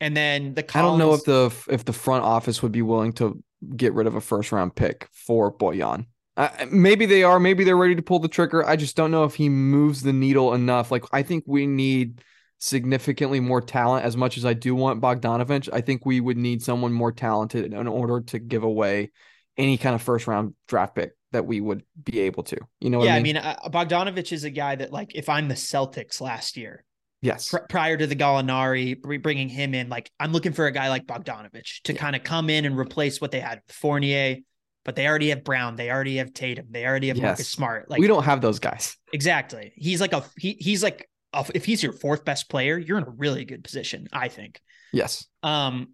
and 0.00 0.16
then 0.16 0.54
the 0.54 0.64
I 0.78 0.82
don't 0.82 0.98
know 0.98 1.14
if 1.14 1.24
the 1.24 1.52
if 1.70 1.84
the 1.84 1.92
front 1.92 2.24
office 2.24 2.62
would 2.62 2.72
be 2.72 2.82
willing 2.82 3.12
to 3.14 3.42
get 3.76 3.94
rid 3.94 4.06
of 4.06 4.14
a 4.14 4.20
first 4.20 4.52
round 4.52 4.74
pick 4.76 5.08
for 5.12 5.52
Boyan. 5.52 6.06
Uh, 6.36 6.50
maybe 6.70 7.04
they 7.06 7.24
are. 7.24 7.40
Maybe 7.40 7.64
they're 7.64 7.76
ready 7.76 7.96
to 7.96 8.02
pull 8.02 8.20
the 8.20 8.28
trigger. 8.28 8.64
I 8.64 8.76
just 8.76 8.94
don't 8.96 9.10
know 9.10 9.24
if 9.24 9.34
he 9.34 9.48
moves 9.48 10.02
the 10.02 10.12
needle 10.12 10.54
enough. 10.54 10.90
Like 10.92 11.04
I 11.12 11.22
think 11.22 11.44
we 11.46 11.66
need 11.66 12.22
significantly 12.58 13.40
more 13.40 13.60
talent. 13.60 14.04
As 14.04 14.16
much 14.16 14.36
as 14.36 14.44
I 14.44 14.52
do 14.52 14.74
want 14.74 15.00
Bogdanovich, 15.00 15.68
I 15.72 15.80
think 15.80 16.04
we 16.04 16.20
would 16.20 16.36
need 16.36 16.62
someone 16.62 16.92
more 16.92 17.12
talented 17.12 17.72
in 17.72 17.86
order 17.86 18.20
to 18.20 18.38
give 18.38 18.62
away 18.62 19.10
any 19.56 19.76
kind 19.76 19.94
of 19.94 20.02
first 20.02 20.26
round 20.26 20.54
draft 20.66 20.94
pick 20.94 21.12
that 21.32 21.46
we 21.46 21.60
would 21.60 21.82
be 22.02 22.20
able 22.20 22.42
to. 22.44 22.56
You 22.80 22.90
know 22.90 22.98
what 22.98 23.06
yeah, 23.06 23.14
I 23.14 23.22
mean? 23.22 23.36
uh, 23.36 23.56
Bogdanovich 23.66 24.32
is 24.32 24.44
a 24.44 24.50
guy 24.50 24.76
that, 24.76 24.92
like, 24.92 25.14
if 25.14 25.28
I'm 25.28 25.48
the 25.48 25.54
Celtics 25.54 26.20
last 26.20 26.56
year, 26.56 26.84
yes. 27.22 27.50
pr- 27.50 27.58
prior 27.68 27.96
to 27.96 28.06
the 28.06 28.16
Gallinari 28.16 29.00
bringing 29.22 29.48
him 29.48 29.74
in, 29.74 29.88
like, 29.88 30.10
I'm 30.18 30.32
looking 30.32 30.52
for 30.52 30.66
a 30.66 30.72
guy 30.72 30.88
like 30.88 31.06
Bogdanovich 31.06 31.82
to 31.84 31.92
Yeah. 31.92 31.98
kind 32.00 32.16
of 32.16 32.24
come 32.24 32.48
in 32.50 32.64
and 32.64 32.78
replace 32.78 33.20
what 33.20 33.30
they 33.30 33.40
had 33.40 33.60
with 33.66 33.74
Fournier. 33.74 34.36
But 34.84 34.96
they 34.96 35.06
already 35.06 35.28
have 35.28 35.44
Brown, 35.44 35.76
they 35.76 35.90
already 35.90 36.16
have 36.16 36.32
Tatum, 36.32 36.68
they 36.70 36.86
already 36.86 37.08
have 37.08 37.18
Marcus 37.20 37.50
Smart. 37.50 37.90
Like, 37.90 38.00
we 38.00 38.06
don't 38.06 38.24
have 38.24 38.40
those 38.40 38.58
guys. 38.58 38.96
exactly. 39.12 39.72
He's 39.76 40.00
like 40.00 40.14
a 40.14 40.24
he, 40.38 40.56
he's 40.58 40.82
like 40.82 41.10
if 41.54 41.64
he's 41.64 41.82
your 41.82 41.92
fourth 41.92 42.24
best 42.24 42.48
player, 42.48 42.78
you're 42.78 42.98
in 42.98 43.04
a 43.04 43.10
really 43.10 43.44
good 43.44 43.62
position, 43.64 44.08
I 44.12 44.28
think. 44.28 44.60
Yes. 44.92 45.26
Um, 45.42 45.90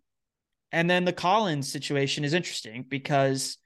and 0.73 0.89
then 0.89 1.05
the 1.05 1.13
Collins 1.13 1.71
situation 1.71 2.25
is 2.25 2.35
interesting 2.35 2.85
because 2.89 3.59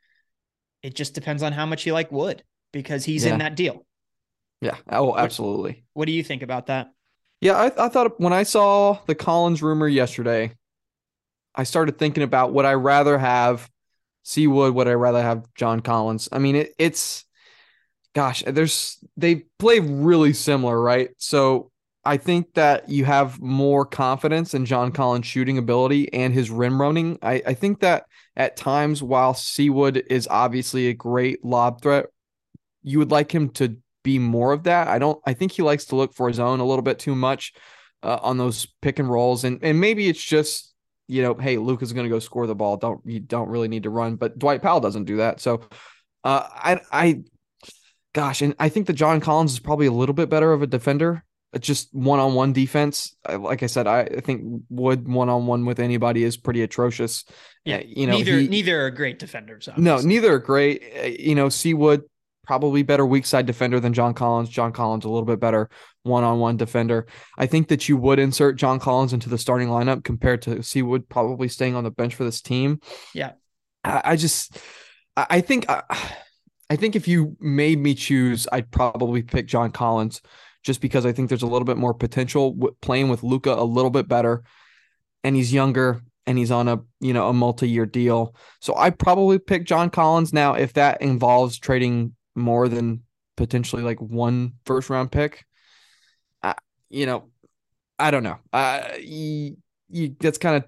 it 0.82 0.94
just 0.94 1.14
depends 1.14 1.42
on 1.42 1.52
how 1.52 1.66
much 1.66 1.86
you 1.86 1.92
like 1.92 2.12
Wood 2.12 2.42
because 2.72 3.04
he's 3.04 3.24
Yeah. 3.24 3.32
in 3.34 3.38
that 3.38 3.56
deal. 3.56 3.86
Yeah. 4.60 4.76
Oh, 4.90 5.16
absolutely. 5.16 5.84
What 5.94 6.06
do 6.06 6.12
you 6.12 6.24
think 6.24 6.42
about 6.42 6.66
that? 6.66 6.88
Yeah, 7.40 7.54
I, 7.56 7.86
I 7.86 7.88
thought 7.88 8.18
when 8.18 8.32
I 8.32 8.42
saw 8.42 8.98
the 9.06 9.14
Collins 9.14 9.62
rumor 9.62 9.86
yesterday, 9.86 10.52
I 11.54 11.64
started 11.64 11.98
thinking 11.98 12.22
about 12.22 12.52
would 12.52 12.64
I 12.64 12.74
rather 12.74 13.16
have 13.18 13.70
C-Wood, 14.24 14.74
would 14.74 14.88
I 14.88 14.94
rather 14.94 15.22
have 15.22 15.46
John 15.54 15.80
Collins? 15.80 16.28
I 16.32 16.38
mean, 16.38 16.56
it, 16.56 16.74
it's 16.78 17.24
gosh, 18.18 18.42
there's 18.44 18.98
they 19.16 19.44
play 19.60 19.78
really 19.78 20.32
similar, 20.32 20.80
right? 20.80 21.10
So 21.18 21.70
I 22.04 22.16
think 22.16 22.52
that 22.54 22.88
you 22.88 23.04
have 23.04 23.40
more 23.40 23.86
confidence 23.86 24.54
in 24.54 24.66
John 24.66 24.90
Collins' 24.90 25.26
shooting 25.26 25.56
ability 25.56 26.12
and 26.12 26.34
his 26.34 26.50
rim 26.50 26.80
running. 26.80 27.20
I, 27.22 27.40
I 27.46 27.54
think 27.54 27.78
that 27.78 28.06
at 28.34 28.56
times, 28.56 29.04
while 29.04 29.34
C-Wood 29.34 30.02
is 30.10 30.26
obviously 30.28 30.88
a 30.88 30.94
great 30.94 31.44
lob 31.44 31.80
threat, 31.80 32.06
you 32.82 32.98
would 32.98 33.12
like 33.12 33.32
him 33.32 33.50
to 33.50 33.76
be 34.02 34.18
more 34.18 34.52
of 34.52 34.64
that. 34.64 34.88
I 34.88 34.98
don't. 34.98 35.20
I 35.24 35.32
think 35.32 35.52
he 35.52 35.62
likes 35.62 35.84
to 35.86 35.96
look 35.96 36.12
for 36.12 36.26
his 36.26 36.40
own 36.40 36.58
a 36.58 36.66
little 36.66 36.82
bit 36.82 36.98
too 36.98 37.14
much 37.14 37.52
uh, 38.02 38.18
on 38.20 38.36
those 38.36 38.66
pick 38.82 38.98
and 38.98 39.08
rolls, 39.08 39.44
and 39.44 39.62
and 39.62 39.80
maybe 39.80 40.08
it's 40.08 40.24
just 40.24 40.74
you 41.06 41.22
know, 41.22 41.34
hey, 41.34 41.56
Luke 41.56 41.82
is 41.82 41.92
going 41.92 42.04
to 42.04 42.10
go 42.10 42.18
score 42.18 42.48
the 42.48 42.56
ball. 42.56 42.78
Don't 42.78 43.00
you 43.04 43.20
don't 43.20 43.48
really 43.48 43.68
need 43.68 43.84
to 43.84 43.90
run, 43.90 44.16
but 44.16 44.40
Dwight 44.40 44.60
Powell 44.60 44.80
doesn't 44.80 45.04
do 45.04 45.18
that. 45.18 45.40
So, 45.40 45.60
uh, 46.24 46.48
I 46.50 46.80
I, 46.90 47.22
gosh, 48.18 48.42
and 48.42 48.54
I 48.58 48.68
think 48.68 48.86
that 48.88 48.94
John 48.94 49.20
Collins 49.20 49.52
is 49.52 49.58
probably 49.60 49.86
a 49.86 49.92
little 49.92 50.14
bit 50.14 50.28
better 50.28 50.52
of 50.52 50.62
a 50.62 50.66
defender. 50.66 51.24
Just 51.60 51.94
one 51.94 52.18
on 52.20 52.34
one 52.34 52.52
defense. 52.52 53.16
Like 53.26 53.62
I 53.62 53.66
said, 53.68 53.86
I, 53.86 54.04
think 54.20 54.62
Wood 54.68 55.08
one 55.08 55.28
on 55.30 55.46
one 55.46 55.64
with 55.64 55.78
anybody 55.80 56.22
is 56.24 56.36
pretty 56.36 56.62
atrocious. 56.62 57.24
Yeah, 57.64 57.76
Uh, 57.78 57.82
you 57.86 58.06
know, 58.06 58.12
neither 58.18 58.38
he- 58.38 58.48
neither 58.48 58.84
are 58.84 58.90
great 58.90 59.18
defenders. 59.18 59.68
no, 59.78 59.98
neither 60.00 60.32
are 60.34 60.38
great. 60.38 60.82
Uh, 61.02 61.06
You 61.06 61.34
know, 61.34 61.48
C-Wood 61.48 62.02
probably 62.46 62.82
better 62.82 63.06
weak 63.06 63.24
side 63.24 63.46
defender 63.46 63.78
than 63.80 63.92
John 63.94 64.12
Collins. 64.14 64.48
John 64.50 64.72
Collins 64.72 65.04
a 65.04 65.08
little 65.08 65.26
bit 65.26 65.38
better 65.40 65.70
one 66.02 66.24
on 66.24 66.38
one 66.38 66.56
defender. 66.56 67.06
I 67.38 67.46
think 67.46 67.68
that 67.68 67.88
you 67.88 67.96
would 67.96 68.18
insert 68.18 68.56
John 68.56 68.78
Collins 68.78 69.12
into 69.12 69.28
the 69.30 69.38
starting 69.38 69.68
lineup 69.68 70.02
compared 70.04 70.42
to 70.42 70.62
C-Wood 70.62 71.08
probably 71.08 71.48
staying 71.48 71.74
on 71.76 71.84
the 71.84 71.90
bench 71.90 72.14
for 72.14 72.24
this 72.24 72.40
team. 72.42 72.80
Yeah. 73.14 73.32
I, 73.84 74.02
I 74.04 74.16
just, 74.16 74.58
I, 75.16 75.26
I 75.30 75.40
think, 75.40 75.66
I, 75.70 75.82
I 76.70 76.76
think 76.76 76.96
if 76.96 77.08
you 77.08 77.36
made 77.40 77.78
me 77.78 77.94
choose, 77.94 78.46
I'd 78.52 78.70
probably 78.70 79.22
pick 79.22 79.46
John 79.46 79.70
Collins 79.70 80.20
just 80.62 80.80
because 80.80 81.06
I 81.06 81.12
think 81.12 81.28
there's 81.28 81.42
a 81.42 81.46
little 81.46 81.64
bit 81.64 81.76
more 81.78 81.94
potential 81.94 82.56
playing 82.82 83.08
with 83.08 83.22
Luka 83.22 83.54
a 83.54 83.64
little 83.64 83.90
bit 83.90 84.08
better, 84.08 84.42
and 85.24 85.34
he's 85.34 85.52
younger 85.52 86.02
and 86.26 86.36
he's 86.36 86.50
on 86.50 86.68
a 86.68 86.80
you 87.00 87.14
know 87.14 87.28
a 87.28 87.32
multi-year 87.32 87.86
deal. 87.86 88.34
So 88.60 88.76
I 88.76 88.90
probably 88.90 89.38
pick 89.38 89.64
John 89.64 89.88
Collins 89.88 90.32
now 90.32 90.54
if 90.54 90.74
that 90.74 91.00
involves 91.00 91.58
trading 91.58 92.14
more 92.34 92.68
than 92.68 93.02
potentially 93.36 93.82
like 93.82 94.00
one 94.00 94.52
first 94.66 94.90
round 94.90 95.10
pick. 95.10 95.46
I, 96.42 96.54
you 96.90 97.06
know, 97.06 97.30
I 97.98 98.10
don't 98.10 98.22
know. 98.22 98.38
Uh, 98.52 98.82
you, 99.00 99.56
you, 99.88 100.14
that's 100.20 100.38
kind 100.38 100.56
of 100.56 100.64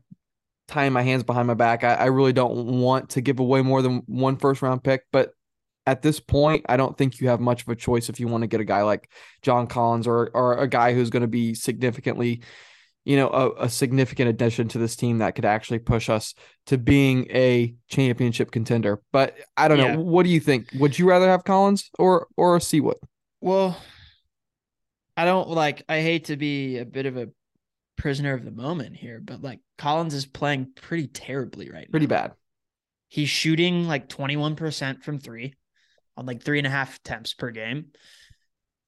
tying 0.67 0.93
my 0.93 1.03
hands 1.03 1.25
behind 1.25 1.47
my 1.47 1.55
back. 1.55 1.85
I, 1.85 1.95
I 1.95 2.05
really 2.07 2.33
don't 2.33 2.81
want 2.81 3.11
to 3.11 3.21
give 3.21 3.39
away 3.39 3.61
more 3.61 3.83
than 3.83 4.03
one 4.07 4.37
first 4.37 4.63
round 4.63 4.83
pick, 4.83 5.03
but 5.13 5.33
at 5.91 6.03
this 6.03 6.21
point, 6.21 6.65
I 6.69 6.77
don't 6.77 6.97
think 6.97 7.21
you 7.21 7.29
have 7.29 7.41
much 7.41 7.63
of 7.63 7.69
a 7.69 7.77
choice 7.77 8.09
if 8.09 8.21
you 8.21 8.29
want 8.29 8.43
to 8.43 8.49
get 8.49 8.61
a 8.61 8.65
guy 8.65 8.83
like 8.83 9.11
John 9.43 9.67
Collins 9.67 10.07
or 10.07 10.31
or 10.35 10.59
a 10.59 10.69
guy 10.69 10.95
who's 10.95 11.11
going 11.11 11.23
to 11.23 11.29
be 11.29 11.55
significantly, 11.55 12.43
you 13.05 13.17
know, 13.17 13.29
a, 13.31 13.65
a 13.65 13.69
significant 13.69 14.29
addition 14.31 14.69
to 14.69 14.79
this 14.79 14.97
team 14.97 15.19
that 15.19 15.35
could 15.35 15.45
actually 15.45 15.81
push 15.81 16.09
us 16.09 16.35
to 16.67 16.79
being 16.79 17.27
a 17.31 17.75
championship 17.89 18.51
contender. 18.51 19.03
But 19.13 19.37
I 19.57 19.69
don't 19.69 19.79
Yeah. 19.79 19.97
know. 19.97 20.01
What 20.01 20.25
do 20.25 20.31
you 20.31 20.41
think? 20.41 20.69
Would 20.75 20.99
you 20.99 21.09
rather 21.09 21.29
have 21.29 21.45
Collins 21.45 21.91
or 21.99 22.29
or 22.37 22.57
a 22.57 22.61
C-Wood? 22.61 22.99
Well, 23.41 23.77
I 25.17 25.25
don't 25.25 25.49
like. 25.49 25.83
I 25.89 26.01
hate 26.01 26.27
to 26.27 26.37
be 26.37 26.79
a 26.79 26.85
bit 26.85 27.07
of 27.07 27.17
a 27.17 27.29
prisoner 27.97 28.35
of 28.35 28.45
the 28.45 28.51
moment 28.51 28.97
here, 28.97 29.21
but 29.23 29.43
like 29.43 29.61
Collins 29.79 30.15
is 30.15 30.27
playing 30.27 30.73
pretty 30.75 31.09
terribly 31.09 31.71
right 31.71 31.91
Pretty 31.91 32.07
now. 32.07 32.17
Pretty 32.17 32.29
bad. 32.29 32.33
He's 33.09 33.29
shooting 33.29 33.87
like 33.89 34.09
21% 34.09 35.03
from 35.03 35.19
three 35.19 35.55
on 36.21 36.27
like 36.27 36.43
three 36.43 36.59
and 36.59 36.67
a 36.67 36.71
half 36.71 36.97
attempts 36.99 37.35
per 37.35 37.51
game. 37.51 37.87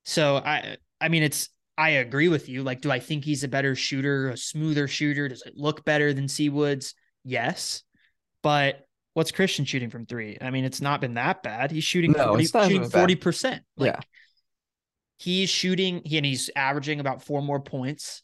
So 0.04 0.36
I 0.36 0.76
I 1.00 1.08
mean 1.08 1.22
it's 1.22 1.48
I 1.76 1.90
agree 1.90 2.28
with 2.28 2.50
you. 2.50 2.62
Like, 2.62 2.82
do 2.82 2.90
I 2.90 3.00
think 3.00 3.24
he's 3.24 3.44
a 3.44 3.48
better 3.48 3.74
shooter, 3.74 4.28
a 4.28 4.36
smoother 4.36 4.86
shooter? 4.86 5.26
Does 5.26 5.42
it 5.46 5.54
look 5.56 5.86
better 5.86 6.12
than 6.12 6.28
C-Wood's? 6.28 6.94
Yes. 7.24 7.82
But 8.42 8.86
what's 9.14 9.32
Christian 9.32 9.64
shooting 9.64 9.88
from 9.88 10.04
three? 10.04 10.36
I 10.38 10.50
mean, 10.50 10.64
it's 10.64 10.82
not 10.82 11.00
been 11.00 11.14
that 11.14 11.42
bad. 11.42 11.70
He's 11.70 11.84
shooting 11.84 12.12
No, 12.12 12.28
40, 12.28 12.44
shooting 12.44 12.82
40%. 12.82 13.60
Like 13.78 13.94
Yeah. 13.94 14.00
he's 15.16 15.48
shooting 15.48 16.02
he, 16.04 16.18
and 16.18 16.26
he's 16.26 16.50
averaging 16.54 17.00
about 17.00 17.24
four 17.24 17.40
more 17.40 17.60
points. 17.60 18.22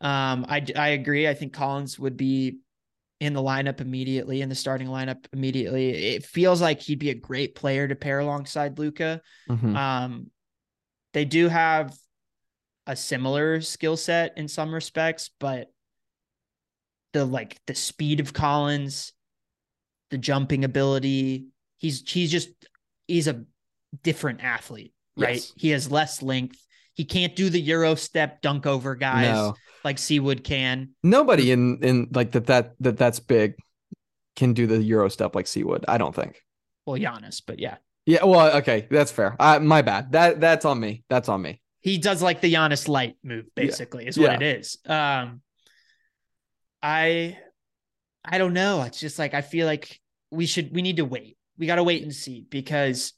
Um, 0.00 0.44
I 0.48 0.66
I 0.74 0.88
agree. 0.88 1.28
I 1.28 1.34
think 1.34 1.52
Collins 1.52 1.98
would 2.00 2.16
be 2.16 2.58
in 3.22 3.34
the 3.34 3.40
lineup 3.40 3.80
immediately, 3.80 4.42
in 4.42 4.48
the 4.48 4.54
starting 4.56 4.88
lineup 4.88 5.26
immediately. 5.32 5.90
It 6.16 6.24
feels 6.24 6.60
like 6.60 6.80
he'd 6.80 6.98
be 6.98 7.10
a 7.10 7.14
great 7.14 7.54
player 7.54 7.86
to 7.86 7.94
pair 7.94 8.18
alongside 8.18 8.80
Luka. 8.80 9.22
Mhm. 9.48 9.76
Um, 9.76 10.30
they 11.12 11.24
do 11.24 11.46
have 11.46 11.96
a 12.84 12.96
similar 12.96 13.60
skill 13.60 13.96
set 13.96 14.36
in 14.36 14.48
some 14.48 14.74
respects, 14.74 15.30
but 15.38 15.72
the 17.12 17.24
like 17.24 17.60
the 17.66 17.76
speed 17.76 18.18
of 18.18 18.32
Collins, 18.32 19.12
the 20.10 20.18
jumping 20.18 20.64
ability, 20.64 21.46
he's 21.78 22.02
he's 22.10 22.32
just 22.32 22.48
he's 23.06 23.28
a 23.28 23.44
different 24.02 24.42
athlete, 24.42 24.94
right? 25.16 25.36
Yes. 25.36 25.52
He 25.56 25.68
has 25.68 25.92
less 25.92 26.22
length. 26.22 26.58
He 26.94 27.04
can't 27.04 27.36
do 27.36 27.50
the 27.50 27.60
Euro 27.60 27.94
step 27.94 28.42
dunk 28.42 28.66
over 28.66 28.96
guys 28.96 29.32
No. 29.32 29.54
Like 29.84 29.98
C-Wood 29.98 30.44
can. 30.44 30.90
Nobody 31.02 31.50
in 31.50 31.78
in 31.82 32.08
like 32.12 32.32
that 32.32 32.46
that 32.46 32.74
that 32.80 32.96
that's 32.96 33.20
big 33.20 33.54
can 34.36 34.52
do 34.54 34.66
the 34.66 34.82
Euro 34.82 35.08
step 35.08 35.34
like 35.34 35.46
C-Wood. 35.46 35.84
I 35.88 35.98
don't 35.98 36.14
think. 36.14 36.40
Well, 36.86 36.98
Giannis, 37.00 37.42
but 37.46 37.58
yeah. 37.58 37.76
Yeah, 38.06 38.24
well, 38.24 38.56
okay, 38.58 38.86
that's 38.90 39.12
fair. 39.12 39.36
Uh, 39.38 39.60
my 39.60 39.82
bad. 39.82 40.12
That 40.12 40.40
that's 40.40 40.64
on 40.64 40.80
me. 40.80 41.04
That's 41.08 41.28
on 41.28 41.42
me. 41.42 41.60
he 41.80 41.98
does 41.98 42.22
like 42.22 42.40
the 42.40 42.52
Giannis 42.52 42.88
light 42.88 43.16
move, 43.22 43.44
Yeah. 43.56 43.64
basically, 43.66 44.06
is 44.06 44.16
what 44.18 44.30
Yeah. 44.30 44.36
it 44.36 44.42
is. 44.60 44.78
Um, 44.86 45.42
I, 46.82 47.38
I 48.24 48.38
don't 48.38 48.54
know. 48.54 48.82
It's 48.82 48.98
just 49.00 49.18
like 49.18 49.34
I 49.34 49.40
feel 49.42 49.66
like 49.66 50.00
we 50.30 50.46
should 50.46 50.74
we 50.74 50.82
need 50.82 50.96
to 50.96 51.04
wait. 51.04 51.36
We 51.58 51.66
got 51.66 51.76
to 51.76 51.84
wait 51.84 52.02
and 52.02 52.14
see 52.14 52.44
because 52.48 53.12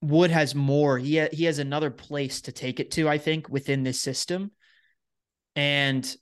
Wood 0.00 0.30
has 0.30 0.54
more. 0.54 0.98
He 0.98 1.18
ha- 1.18 1.28
he 1.32 1.44
has 1.44 1.58
another 1.58 1.90
place 1.90 2.40
to 2.42 2.52
take 2.52 2.80
it 2.80 2.90
to. 2.92 3.08
I 3.08 3.18
think 3.18 3.48
within 3.48 3.82
this 3.82 4.00
system, 4.00 4.50
and 5.58 6.16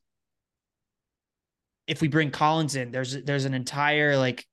if 1.87 2.01
we 2.01 2.09
bring 2.09 2.31
Collins 2.31 2.75
in, 2.75 2.91
there's 2.91 3.23
there's 3.23 3.45
an 3.45 3.53
entire 3.53 4.17
like 4.17 4.47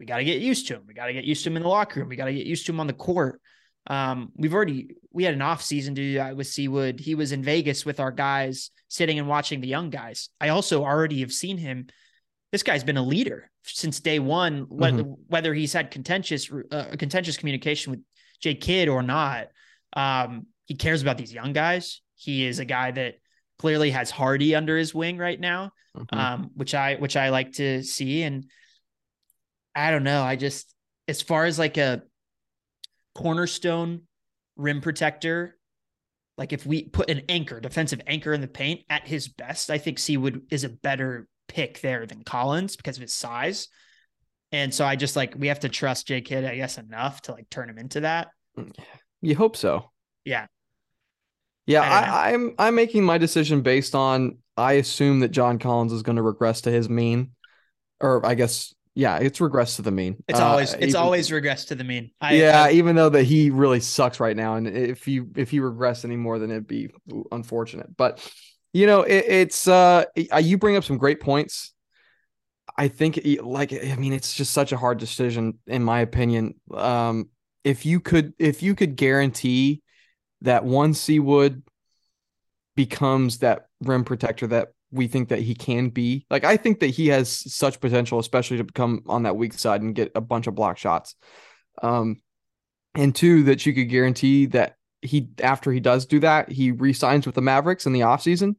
we 0.00 0.06
got 0.06 0.16
to 0.16 0.24
get 0.24 0.40
used 0.40 0.68
to 0.68 0.76
him. 0.76 0.84
We 0.88 0.94
got 0.94 1.06
to 1.06 1.12
get 1.12 1.24
used 1.24 1.44
to 1.44 1.50
him 1.50 1.58
in 1.58 1.62
the 1.62 1.68
locker 1.68 2.00
room. 2.00 2.08
We 2.08 2.16
got 2.16 2.24
to 2.24 2.32
get 2.32 2.46
used 2.46 2.64
to 2.64 2.72
him 2.72 2.80
on 2.80 2.86
the 2.86 2.94
court. 2.94 3.42
Um, 3.88 4.32
we've 4.34 4.54
already 4.54 4.96
we 5.12 5.24
had 5.24 5.34
an 5.34 5.42
off 5.42 5.60
season 5.60 5.94
to 5.96 6.00
do 6.00 6.14
that 6.14 6.34
with 6.34 6.46
C-Wood. 6.46 6.98
He 6.98 7.14
was 7.14 7.32
in 7.32 7.42
Vegas 7.42 7.84
with 7.84 8.00
our 8.00 8.10
guys, 8.10 8.70
sitting 8.88 9.18
and 9.18 9.28
watching 9.28 9.60
the 9.60 9.68
young 9.68 9.90
guys. 9.90 10.30
I 10.40 10.48
also 10.48 10.82
already 10.82 11.20
have 11.20 11.32
seen 11.32 11.58
him. 11.58 11.88
This 12.52 12.62
guy's 12.62 12.84
been 12.84 12.96
a 12.96 13.02
leader 13.02 13.50
since 13.64 14.00
day 14.00 14.18
one. 14.18 14.64
Whether 14.70 15.02
whether 15.02 15.52
he's 15.52 15.74
had 15.74 15.90
contentious 15.90 16.50
uh, 16.70 16.96
contentious 16.98 17.36
communication 17.36 17.90
with 17.90 18.00
Jay 18.40 18.54
Kidd 18.54 18.88
or 18.88 19.02
not, 19.02 19.48
um, 19.92 20.46
he 20.64 20.74
cares 20.74 21.02
about 21.02 21.18
these 21.18 21.34
young 21.34 21.52
guys. 21.52 22.00
He 22.14 22.46
is 22.46 22.60
a 22.60 22.64
guy 22.64 22.92
that 22.92 23.16
clearly 23.58 23.90
has 23.90 24.10
Hardy 24.10 24.54
under 24.54 24.76
his 24.76 24.94
wing 24.94 25.18
right 25.18 25.38
now 25.40 25.70
Mhm. 25.96 26.14
um, 26.16 26.50
which 26.54 26.74
I 26.74 26.96
which 26.96 27.16
I 27.16 27.30
like 27.30 27.52
to 27.52 27.82
see. 27.82 28.22
And 28.22 28.44
I 29.74 29.90
don't 29.90 30.04
know. 30.04 30.22
I 30.22 30.36
just 30.36 30.74
as 31.08 31.22
far 31.22 31.46
as 31.46 31.58
like 31.58 31.76
a 31.78 32.02
cornerstone 33.14 34.02
rim 34.56 34.80
protector, 34.80 35.56
like 36.38 36.52
if 36.52 36.66
we 36.66 36.84
put 36.84 37.08
an 37.10 37.22
anchor, 37.28 37.60
defensive 37.60 38.00
anchor 38.06 38.32
in 38.32 38.40
the 38.40 38.48
paint 38.48 38.82
at 38.90 39.06
his 39.06 39.28
best, 39.28 39.70
I 39.70 39.78
think 39.78 39.98
C-Wood 39.98 40.42
is 40.50 40.64
a 40.64 40.68
better 40.68 41.28
pick 41.48 41.80
there 41.80 42.06
than 42.06 42.24
Collins 42.24 42.76
because 42.76 42.96
of 42.96 43.02
his 43.02 43.14
size. 43.14 43.68
And 44.52 44.72
so 44.74 44.84
I 44.84 44.96
just 44.96 45.16
like 45.16 45.34
we 45.36 45.48
have 45.48 45.60
to 45.60 45.68
trust 45.68 46.08
J 46.08 46.20
Kidd, 46.20 46.44
I 46.44 46.56
guess, 46.56 46.78
enough 46.78 47.22
to 47.22 47.32
like 47.32 47.48
turn 47.50 47.68
him 47.70 47.78
into 47.78 48.00
that. 48.00 48.28
you 49.22 49.34
hope 49.34 49.56
so. 49.56 49.90
Yeah. 50.24 50.46
Yeah, 51.66 51.82
I. 51.82 52.00
I, 52.30 52.32
I'm 52.32 52.54
I'm 52.58 52.74
making 52.74 53.04
my 53.04 53.18
decision 53.18 53.62
based 53.62 53.94
on 53.94 54.38
I 54.56 54.74
assume 54.74 55.20
that 55.20 55.28
John 55.30 55.58
Collins 55.58 55.92
is 55.92 56.02
going 56.02 56.16
to 56.16 56.22
regress 56.22 56.62
to 56.62 56.70
his 56.70 56.88
mean, 56.88 57.32
or 58.00 58.24
I 58.24 58.34
guess 58.34 58.72
yeah, 58.94 59.18
it's 59.18 59.40
regress 59.40 59.76
to 59.76 59.82
the 59.82 59.90
mean. 59.90 60.22
It's 60.28 60.40
Uh, 60.40 60.46
always 60.46 60.72
it's 60.72 60.82
even- 60.84 60.96
always 60.96 61.30
regress 61.30 61.66
to 61.66 61.74
the 61.74 61.84
mean. 61.84 62.12
I, 62.20 62.34
yeah, 62.36 62.62
I- 62.64 62.72
even 62.72 62.96
though 62.96 63.10
that 63.10 63.24
he 63.24 63.50
really 63.50 63.80
sucks 63.80 64.20
right 64.20 64.36
now, 64.36 64.54
and 64.56 64.66
if 64.66 65.06
you 65.06 65.28
if 65.36 65.50
he 65.50 65.58
regressed 65.60 66.04
any 66.04 66.16
more, 66.16 66.38
then 66.38 66.50
it'd 66.50 66.66
be 66.66 66.88
unfortunate. 67.32 67.94
But 67.96 68.26
you 68.72 68.86
know, 68.86 69.02
it, 69.02 69.24
it's 69.26 69.66
uh, 69.68 70.04
you 70.14 70.58
bring 70.58 70.76
up 70.76 70.84
some 70.84 70.98
great 70.98 71.20
points. 71.20 71.72
I 72.78 72.88
think, 72.88 73.18
like, 73.42 73.72
I 73.72 73.96
mean, 73.96 74.12
it's 74.12 74.34
just 74.34 74.52
such 74.52 74.70
a 74.72 74.76
hard 74.76 74.98
decision, 74.98 75.58
in 75.66 75.82
my 75.82 76.00
opinion. 76.00 76.56
Um, 76.74 77.30
if 77.64 77.86
you 77.86 78.00
could, 78.00 78.34
if 78.38 78.62
you 78.62 78.74
could 78.74 78.96
guarantee 78.96 79.80
that 80.42 80.64
one 80.64 80.94
C-Wood 80.94 81.62
becomes 82.74 83.38
that 83.38 83.66
rim 83.80 84.04
protector 84.04 84.46
that 84.48 84.68
we 84.92 85.08
think 85.08 85.30
that 85.30 85.40
he 85.40 85.54
can 85.54 85.88
be, 85.88 86.26
like, 86.30 86.44
I 86.44 86.56
think 86.56 86.80
that 86.80 86.88
he 86.88 87.08
has 87.08 87.30
such 87.30 87.80
potential, 87.80 88.18
especially 88.18 88.58
to 88.58 88.64
become 88.64 89.02
on 89.06 89.24
that 89.24 89.36
weak 89.36 89.52
side 89.54 89.82
and 89.82 89.94
get 89.94 90.12
a 90.14 90.20
bunch 90.20 90.46
of 90.46 90.54
block 90.54 90.78
shots. 90.78 91.16
Um, 91.82 92.16
and 92.94 93.14
two, 93.14 93.42
that 93.44 93.66
you 93.66 93.74
could 93.74 93.90
guarantee 93.90 94.46
that 94.46 94.76
he, 95.02 95.28
after 95.42 95.72
he 95.72 95.80
does 95.80 96.06
do 96.06 96.20
that, 96.20 96.50
he 96.50 96.70
re-signs 96.70 97.26
with 97.26 97.34
the 97.34 97.42
Mavericks 97.42 97.86
in 97.86 97.92
the 97.92 98.00
offseason 98.00 98.56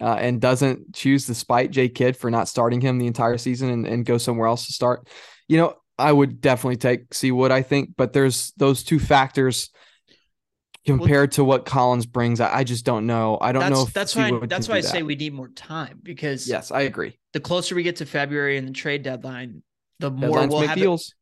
uh, 0.00 0.14
and 0.14 0.40
doesn't 0.40 0.94
choose 0.94 1.26
to 1.26 1.34
spite 1.34 1.70
Jay 1.70 1.88
Kidd 1.88 2.16
for 2.16 2.30
not 2.30 2.48
starting 2.48 2.80
him 2.80 2.98
the 2.98 3.06
entire 3.06 3.38
season 3.38 3.70
and, 3.70 3.86
and 3.86 4.06
go 4.06 4.18
somewhere 4.18 4.48
else 4.48 4.66
to 4.66 4.72
start. 4.72 5.08
You 5.48 5.58
know, 5.58 5.74
I 5.98 6.12
would 6.12 6.40
definitely 6.40 6.76
take 6.76 7.12
C-Wood, 7.12 7.50
I 7.50 7.62
think, 7.62 7.90
but 7.96 8.12
there's 8.12 8.52
those 8.56 8.84
two 8.84 8.98
factors 8.98 9.70
compared 10.96 11.32
to 11.32 11.44
what 11.44 11.64
Collins 11.64 12.06
brings. 12.06 12.40
I, 12.40 12.58
I 12.58 12.64
just 12.64 12.84
don't 12.84 13.06
know. 13.06 13.38
I 13.40 13.52
don't 13.52 13.60
that's 13.60 13.74
know 13.74 13.82
if 13.86 13.92
that's 13.92 14.16
why 14.16 14.32
that's 14.46 14.68
why 14.68 14.76
I 14.76 14.80
that. 14.80 14.88
say 14.88 15.02
we 15.02 15.14
need 15.16 15.32
more 15.32 15.48
time 15.48 16.00
because 16.02 16.48
yes, 16.48 16.70
I 16.70 16.82
agree. 16.82 17.18
the 17.32 17.40
closer 17.40 17.74
we 17.74 17.82
get 17.82 17.96
to 17.96 18.06
February 18.06 18.56
and 18.56 18.66
the 18.68 18.72
trade 18.72 19.02
deadline, 19.02 19.62
the 20.00 20.10
more 20.10 20.30
Deadlines 20.38 20.48
we'll 20.50 20.60
make 20.60 20.68
have 20.70 20.78
it- 20.78 20.82
deals. 20.82 21.14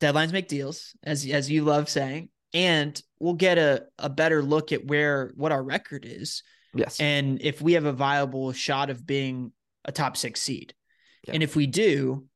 deadlines 0.00 0.32
make 0.32 0.48
deals, 0.48 0.94
as 1.02 1.26
as 1.26 1.50
you 1.50 1.64
love 1.64 1.88
saying, 1.88 2.28
and 2.54 3.00
we'll 3.18 3.34
get 3.34 3.58
a 3.58 3.84
a 3.98 4.08
better 4.08 4.42
look 4.42 4.72
at 4.72 4.84
where 4.86 5.32
what 5.36 5.52
our 5.52 5.62
record 5.62 6.04
is, 6.06 6.42
Yes, 6.74 7.00
and 7.00 7.40
if 7.42 7.60
we 7.60 7.72
have 7.74 7.84
a 7.86 7.92
viable 7.92 8.52
shot 8.52 8.90
of 8.90 9.06
being 9.06 9.52
a 9.84 9.92
top 9.92 10.16
six 10.16 10.40
seed, 10.40 10.74
Yeah. 11.26 11.34
and 11.34 11.42
if 11.42 11.56
we 11.56 11.66
do, 11.66 12.26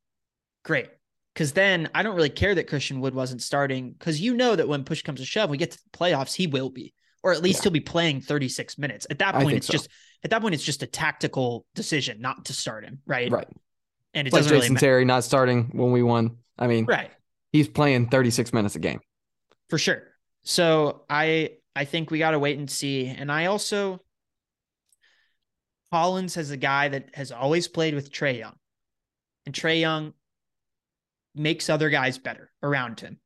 great. 0.65 0.89
Because 1.35 1.53
then 1.53 1.89
I 1.95 2.03
don't 2.03 2.15
really 2.15 2.29
care 2.31 2.55
that 2.55 2.67
Christian 2.69 3.01
Wood 3.01 3.15
wasn't 3.15 3.43
starting 3.43 3.93
because 3.93 4.21
you 4.21 4.35
know 4.35 4.55
that 4.55 4.69
when 4.69 4.85
push 4.85 5.03
comes 5.03 5.21
to 5.21 5.27
shove, 5.27 5.49
we 5.49 5.57
get 5.57 5.71
to 5.71 5.79
the 5.83 5.99
playoffs, 5.99 6.35
he 6.35 6.47
will 6.47 6.69
be, 6.69 6.93
or 7.23 7.33
at 7.33 7.43
least 7.43 7.61
Yeah. 7.61 7.63
he'll 7.65 7.73
be 7.73 7.81
playing 7.81 8.21
36 8.21 8.77
minutes. 8.77 9.07
At 9.09 9.19
that 9.21 9.35
point, 9.37 9.57
it's 9.57 9.67
so. 9.67 9.73
just 9.73 9.89
at 10.25 10.31
that 10.31 10.43
point, 10.43 10.55
it's 10.55 10.63
just 10.65 10.83
a 10.83 10.87
tactical 10.87 11.65
decision 11.75 12.21
not 12.21 12.45
to 12.47 12.53
start 12.53 12.85
him, 12.85 13.01
right? 13.07 13.31
right. 13.31 13.49
And 14.15 14.27
it 14.27 14.29
It's 14.29 14.35
like 14.35 14.41
doesn't 14.41 14.53
really 14.53 14.61
Jason 14.65 14.75
matter. 14.75 14.87
Terry 14.87 15.05
not 15.07 15.25
starting 15.25 15.71
when 15.73 15.91
we 15.91 16.03
won. 16.03 16.37
I 16.59 16.67
mean, 16.67 16.85
Right. 16.85 17.11
he's 17.51 17.67
playing 17.69 18.11
36 18.11 18.53
minutes 18.53 18.77
a 18.77 18.79
game. 18.79 19.01
for 19.71 19.79
sure. 19.79 20.03
So 20.43 21.05
I 21.09 21.53
I 21.75 21.87
think 21.87 22.11
we 22.11 22.19
got 22.19 22.33
to 22.33 22.39
wait 22.39 22.59
and 22.59 22.71
see. 22.71 23.07
And 23.07 23.33
I 23.33 23.47
also 23.47 24.01
Collins 25.91 26.35
has 26.35 26.51
a 26.51 26.57
guy 26.57 26.89
that 26.89 27.15
has 27.15 27.33
always 27.33 27.69
played 27.69 27.95
with 27.95 28.11
Trae 28.11 28.39
Young, 28.39 28.57
and 29.47 29.55
Trae 29.55 29.81
Young 29.81 30.13
makes 31.35 31.71
other 31.71 31.91
guys 31.91 32.19
better 32.19 32.51
around 32.63 33.01
him, 33.01 33.19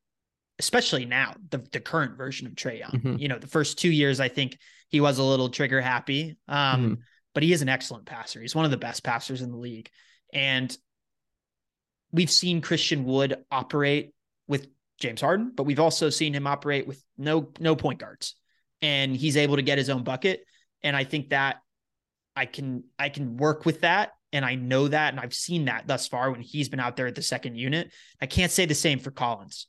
especially 0.59 1.05
now 1.05 1.35
the 1.51 1.59
the 1.73 1.81
current 1.81 2.17
version 2.17 2.47
of 2.47 2.55
Trae 2.55 2.79
Young. 2.79 2.91
Mhm. 2.91 3.21
You 3.21 3.29
know, 3.29 3.39
the 3.39 3.47
first 3.47 3.79
two 3.79 3.91
years 3.91 4.21
I 4.21 4.29
think 4.29 4.59
he 4.89 5.01
was 5.01 5.19
a 5.19 5.25
little 5.25 5.49
trigger 5.49 5.81
happy, 5.81 6.37
um, 6.49 6.97
Mhm. 6.97 7.03
but 7.35 7.43
he 7.43 7.53
is 7.53 7.63
an 7.63 7.69
excellent 7.69 8.07
passer. 8.07 8.41
He's 8.41 8.55
one 8.55 8.65
of 8.65 8.71
the 8.71 8.77
best 8.77 9.03
passers 9.03 9.43
in 9.43 9.51
the 9.51 9.57
league, 9.57 9.91
and 10.33 10.77
we've 12.13 12.31
seen 12.31 12.61
Christian 12.61 13.05
Wood 13.05 13.45
operate 13.51 14.15
with 14.47 14.69
James 14.99 15.21
Harden, 15.21 15.53
but 15.55 15.65
we've 15.65 15.81
also 15.81 16.09
seen 16.09 16.33
him 16.33 16.47
operate 16.47 16.87
with 16.87 17.03
no 17.19 17.53
no 17.59 17.77
point 17.77 17.99
guards, 17.99 18.37
and 18.81 19.17
he's 19.17 19.37
able 19.37 19.57
to 19.57 19.63
get 19.63 19.79
his 19.79 19.91
own 19.91 20.05
bucket. 20.05 20.45
And 20.83 20.97
I 20.97 21.05
think 21.05 21.31
that 21.31 21.61
I 22.37 22.47
can 22.47 22.85
I 22.99 23.09
can 23.09 23.37
work 23.37 23.67
with 23.67 23.81
that, 23.81 24.13
and 24.37 24.45
I 24.45 24.55
know 24.55 24.87
that, 24.89 25.15
and 25.15 25.21
I've 25.21 25.33
seen 25.33 25.65
that 25.65 25.87
thus 25.87 26.07
far 26.07 26.31
when 26.31 26.43
he's 26.43 26.69
been 26.69 26.79
out 26.79 26.95
there 26.95 27.07
at 27.07 27.15
the 27.15 27.23
second 27.23 27.57
unit. 27.57 27.91
I 28.21 28.27
can't 28.27 28.53
say 28.53 28.67
the 28.67 28.75
same 28.75 28.99
for 28.99 29.11
Collins. 29.11 29.67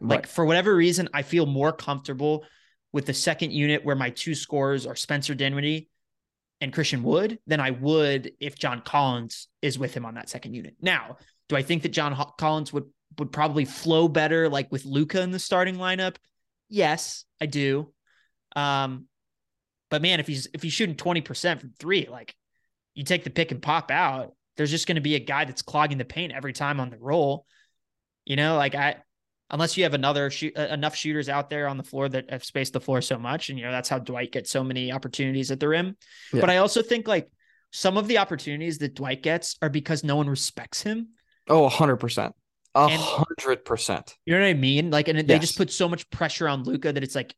Like 0.00 0.26
for 0.26 0.44
whatever 0.44 0.74
reason, 0.74 1.08
I 1.12 1.20
feel 1.20 1.44
more 1.44 1.72
comfortable 1.72 2.44
with 2.92 3.04
the 3.04 3.14
second 3.14 3.52
unit 3.52 3.84
where 3.84 3.94
my 3.94 4.08
two 4.10 4.34
scorers 4.34 4.86
are 4.86 4.96
Spencer 4.96 5.34
Dinwiddie 5.34 5.90
and 6.62 6.72
Christian 6.72 7.02
Wood 7.02 7.38
than 7.46 7.60
I 7.60 7.72
would 7.72 8.32
if 8.40 8.58
John 8.58 8.80
Collins 8.80 9.48
is 9.60 9.78
with 9.78 9.92
him 9.92 10.06
on 10.06 10.14
that 10.14 10.30
second 10.30 10.54
unit. 10.54 10.76
Now, 10.80 11.18
do 11.50 11.56
I 11.56 11.62
think 11.62 11.82
that 11.82 11.90
John 11.90 12.16
Collins 12.38 12.72
would 12.72 12.84
would 13.18 13.32
probably 13.32 13.66
flow 13.66 14.08
better 14.08 14.48
like 14.48 14.72
with 14.72 14.86
Luka 14.86 15.20
in 15.20 15.30
the 15.30 15.38
starting 15.38 15.76
lineup? 15.76 16.16
Yes, 16.70 17.24
I 17.38 17.46
do. 17.46 17.92
Um, 18.54 19.08
but 19.90 20.00
man, 20.00 20.20
if 20.20 20.26
he's 20.26 20.48
if 20.54 20.62
he's 20.62 20.72
shooting 20.72 20.96
20% 20.96 21.60
from 21.60 21.72
three, 21.78 22.08
like 22.10 22.34
you 22.96 23.04
take 23.04 23.22
the 23.22 23.30
pick 23.30 23.52
and 23.52 23.62
pop 23.62 23.92
out, 23.92 24.34
there's 24.56 24.70
just 24.70 24.88
going 24.88 24.96
to 24.96 25.02
be 25.02 25.14
a 25.14 25.20
guy 25.20 25.44
that's 25.44 25.62
clogging 25.62 25.98
the 25.98 26.04
paint 26.04 26.32
every 26.32 26.52
time 26.52 26.80
on 26.80 26.90
the 26.90 26.98
roll. 26.98 27.46
You 28.24 28.34
know, 28.34 28.56
like 28.56 28.74
I 28.74 28.96
unless 29.50 29.76
you 29.76 29.84
have 29.84 29.94
another 29.94 30.30
shoot 30.30 30.54
uh, 30.58 30.62
enough 30.62 30.96
shooters 30.96 31.28
out 31.28 31.50
there 31.50 31.68
on 31.68 31.76
the 31.76 31.84
floor 31.84 32.08
that 32.08 32.30
have 32.30 32.44
spaced 32.44 32.72
the 32.72 32.80
floor 32.80 33.00
so 33.00 33.18
much, 33.18 33.50
and 33.50 33.58
you 33.58 33.64
know 33.64 33.70
that's 33.70 33.88
how 33.88 34.00
Dwight 34.00 34.32
gets 34.32 34.50
so 34.50 34.64
many 34.64 34.90
opportunities 34.90 35.52
at 35.52 35.60
the 35.60 35.68
rim. 35.68 35.96
Yeah. 36.32 36.40
But 36.40 36.50
I 36.50 36.56
also 36.56 36.82
think 36.82 37.06
like 37.06 37.30
some 37.70 37.98
of 37.98 38.08
the 38.08 38.18
opportunities 38.18 38.78
that 38.78 38.94
Dwight 38.94 39.22
gets 39.22 39.56
are 39.60 39.68
because 39.68 40.02
no 40.02 40.16
one 40.16 40.28
respects 40.28 40.82
him. 40.82 41.10
Oh, 41.48 41.68
100%. 41.68 42.32
A 42.74 42.88
hundred 42.88 43.64
percent. 43.64 44.16
You 44.26 44.34
know 44.34 44.40
what 44.40 44.48
I 44.48 44.54
mean? 44.54 44.90
Like, 44.90 45.08
and 45.08 45.18
they 45.26 45.38
just 45.38 45.56
put 45.56 45.70
so 45.70 45.88
much 45.88 46.10
pressure 46.10 46.46
on 46.46 46.64
Luka 46.64 46.92
that 46.92 47.02
it's 47.02 47.14
like, 47.14 47.34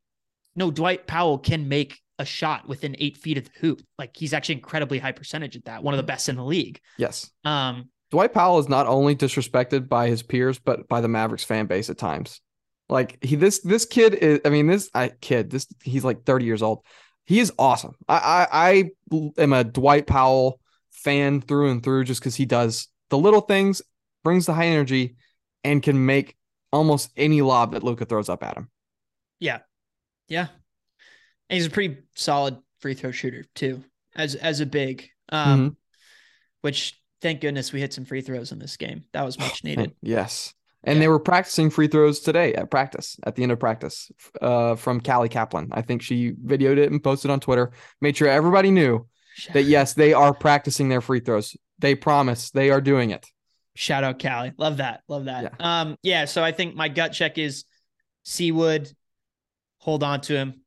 no, 0.56 0.72
Dwight 0.72 1.06
Powell 1.06 1.38
can 1.38 1.68
make 1.68 2.00
a 2.18 2.24
shot 2.24 2.68
within 2.68 2.96
eight 2.98 3.16
feet 3.16 3.38
of 3.38 3.44
the 3.44 3.50
hoop. 3.60 3.82
Like 3.98 4.16
he's 4.16 4.32
actually 4.32 4.56
incredibly 4.56 4.98
high 4.98 5.12
percentage 5.12 5.56
at 5.56 5.64
that, 5.66 5.82
one 5.82 5.94
of 5.94 5.98
the 5.98 6.04
best 6.04 6.28
in 6.28 6.36
the 6.36 6.44
league. 6.44 6.80
Yes. 6.96 7.30
Um, 7.44 7.90
Dwight 8.10 8.32
Powell 8.32 8.58
is 8.58 8.68
not 8.68 8.86
only 8.86 9.14
disrespected 9.14 9.88
by 9.88 10.08
his 10.08 10.22
peers, 10.22 10.58
but 10.58 10.88
by 10.88 11.00
the 11.00 11.08
Mavericks 11.08 11.44
fan 11.44 11.66
base 11.66 11.90
at 11.90 11.98
times. 11.98 12.40
Like 12.88 13.22
he, 13.22 13.36
this, 13.36 13.60
this 13.60 13.84
kid 13.84 14.14
is. 14.14 14.40
I 14.44 14.48
mean, 14.48 14.66
this 14.66 14.88
I, 14.94 15.08
kid, 15.20 15.50
this 15.50 15.66
he's 15.82 16.04
like 16.04 16.24
thirty 16.24 16.46
years 16.46 16.62
old. 16.62 16.84
He 17.26 17.38
is 17.38 17.52
awesome. 17.58 17.94
I, 18.08 18.46
I, 18.50 18.90
I 19.12 19.30
am 19.36 19.52
a 19.52 19.64
Dwight 19.64 20.06
Powell 20.06 20.58
fan 20.90 21.42
through 21.42 21.70
and 21.70 21.82
through, 21.82 22.04
just 22.04 22.20
because 22.20 22.34
he 22.34 22.46
does 22.46 22.88
the 23.10 23.18
little 23.18 23.42
things, 23.42 23.82
brings 24.24 24.46
the 24.46 24.54
high 24.54 24.68
energy, 24.68 25.16
and 25.62 25.82
can 25.82 26.06
make 26.06 26.34
almost 26.72 27.10
any 27.16 27.42
lob 27.42 27.72
that 27.72 27.82
Luka 27.82 28.06
throws 28.06 28.30
up 28.30 28.42
at 28.42 28.56
him. 28.56 28.70
Yeah. 29.38 29.58
Yeah, 30.30 30.48
and 31.48 31.56
he's 31.56 31.66
a 31.66 31.70
pretty 31.70 31.98
solid 32.14 32.56
free 32.80 32.94
throw 32.94 33.10
shooter 33.10 33.44
too, 33.54 33.84
as 34.14 34.34
as 34.34 34.60
a 34.60 34.66
big. 34.66 35.08
Um, 35.30 35.76
which 36.62 37.00
thank 37.20 37.40
goodness 37.40 37.72
we 37.72 37.80
hit 37.80 37.92
some 37.92 38.04
free 38.04 38.20
throws 38.20 38.50
in 38.52 38.58
this 38.58 38.76
game. 38.76 39.04
That 39.12 39.24
was 39.24 39.38
much 39.38 39.62
needed. 39.64 39.92
Yes. 40.02 40.54
And 40.84 40.96
Yeah. 40.96 41.00
they 41.00 41.08
were 41.08 41.18
practicing 41.20 41.70
free 41.70 41.88
throws 41.88 42.20
today 42.20 42.54
at 42.54 42.70
practice, 42.70 43.16
at 43.26 43.34
the 43.34 43.42
end 43.42 43.52
of 43.52 43.58
practice, 43.60 44.10
uh, 44.40 44.76
from 44.76 45.00
Callie 45.00 45.28
Caplan. 45.28 45.68
I 45.72 45.82
think 45.82 46.02
she 46.02 46.32
videoed 46.32 46.78
it 46.78 46.90
and 46.90 47.02
posted 47.02 47.30
on 47.30 47.40
Twitter, 47.40 47.72
made 48.00 48.16
sure 48.16 48.28
everybody 48.28 48.70
knew 48.70 49.06
that 49.52 49.64
yes, 49.64 49.94
they 49.94 50.12
are 50.12 50.32
practicing 50.32 50.88
their 50.88 51.00
free 51.00 51.20
throws. 51.20 51.56
They 51.78 51.94
promise 51.94 52.50
they 52.50 52.70
are 52.70 52.80
doing 52.80 53.10
it. 53.10 53.26
Shout 53.74 54.02
out 54.04 54.20
Callie. 54.20 54.52
Love 54.56 54.78
that. 54.78 55.02
Love 55.08 55.26
that. 55.26 55.54
Um, 55.60 55.96
yeah, 56.02 56.24
so 56.24 56.42
I 56.42 56.52
think 56.52 56.74
my 56.74 56.88
gut 56.88 57.12
check 57.12 57.38
is 57.38 57.64
C-Wood, 58.24 58.90
hold 59.78 60.02
on 60.02 60.20
to 60.22 60.34
him. 60.36 60.62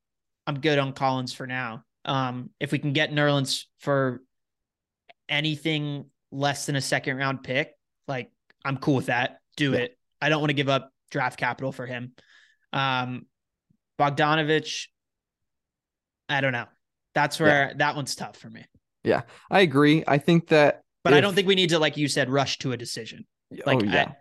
I'm 0.47 0.59
good 0.59 0.79
on 0.79 0.93
Collins 0.93 1.33
for 1.33 1.47
now. 1.47 1.83
Um, 2.05 2.49
if 2.59 2.71
we 2.71 2.79
can 2.79 2.93
get 2.93 3.11
Nerlens 3.11 3.65
for 3.79 4.21
anything 5.29 6.05
less 6.31 6.65
than 6.65 6.75
a 6.75 6.81
second 6.81 7.17
round 7.17 7.43
pick, 7.43 7.71
like 8.07 8.31
I'm 8.65 8.77
cool 8.77 8.95
with 8.95 9.07
that. 9.07 9.39
Do 9.57 9.71
Yeah. 9.71 9.79
it. 9.79 9.97
I 10.21 10.29
don't 10.29 10.39
want 10.39 10.49
to 10.49 10.55
give 10.55 10.69
up 10.69 10.91
draft 11.09 11.37
capital 11.39 11.71
for 11.71 11.85
him. 11.85 12.13
Um, 12.73 13.25
Bogdanovich, 13.99 14.87
I 16.29 16.41
don't 16.41 16.53
know. 16.53 16.67
That's 17.13 17.39
where 17.39 17.73
that 17.77 17.95
one's 17.95 18.15
tough 18.15 18.37
for 18.37 18.49
me. 18.49 18.65
Yeah, 19.03 19.23
I 19.49 19.61
agree. 19.61 20.03
I 20.07 20.17
think 20.17 20.47
that, 20.47 20.81
But 21.03 21.13
I 21.13 21.21
don't 21.21 21.33
think 21.35 21.47
we 21.47 21.55
need 21.55 21.69
to, 21.69 21.79
like 21.79 21.97
you 21.97 22.07
said, 22.07 22.29
rush 22.29 22.57
to 22.59 22.71
a 22.71 22.77
decision. 22.77 23.25
oh 23.53 23.57
Like, 23.65 23.81
yeah, 23.83 24.05
I- 24.11 24.15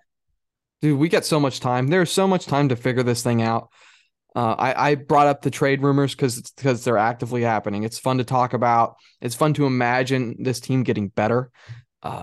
dude, 0.81 0.99
we 0.99 1.09
got 1.09 1.25
so 1.25 1.39
much 1.39 1.61
time. 1.61 1.89
There's 1.89 2.11
so 2.11 2.27
much 2.27 2.47
time 2.47 2.69
to 2.71 2.77
figure 2.77 3.03
this 3.03 3.23
thing 3.23 3.43
out. 3.43 3.69
Uh, 4.35 4.55
I, 4.59 4.91
I 4.91 4.95
brought 4.95 5.27
up 5.27 5.43
the 5.43 5.51
trade 5.51 5.83
rumors 5.83 6.15
because 6.15 6.41
because 6.53 6.85
they're 6.85 6.99
actively 6.99 7.43
happening. 7.43 7.83
It's 7.83 7.99
fun 7.99 8.19
to 8.19 8.25
talk 8.25 8.53
about. 8.53 8.97
It's 9.21 9.35
fun 9.35 9.55
to 9.55 9.67
imagine 9.67 10.37
this 10.43 10.61
team 10.61 10.83
getting 10.83 11.09
better 11.09 11.51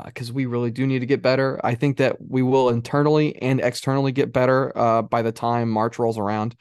because 0.05 0.31
we 0.31 0.45
really 0.45 0.71
do 0.71 0.87
need 0.87 0.99
to 0.99 1.05
get 1.05 1.21
better. 1.21 1.59
I 1.63 1.75
think 1.75 1.97
that 1.97 2.17
we 2.19 2.41
will 2.41 2.69
internally 2.69 3.35
and 3.41 3.59
externally 3.59 4.11
get 4.11 4.33
better 4.33 4.75
uh, 4.77 5.01
by 5.01 5.21
the 5.21 5.31
time 5.31 5.69
March 5.69 5.99
rolls 5.99 6.17
around. 6.17 6.55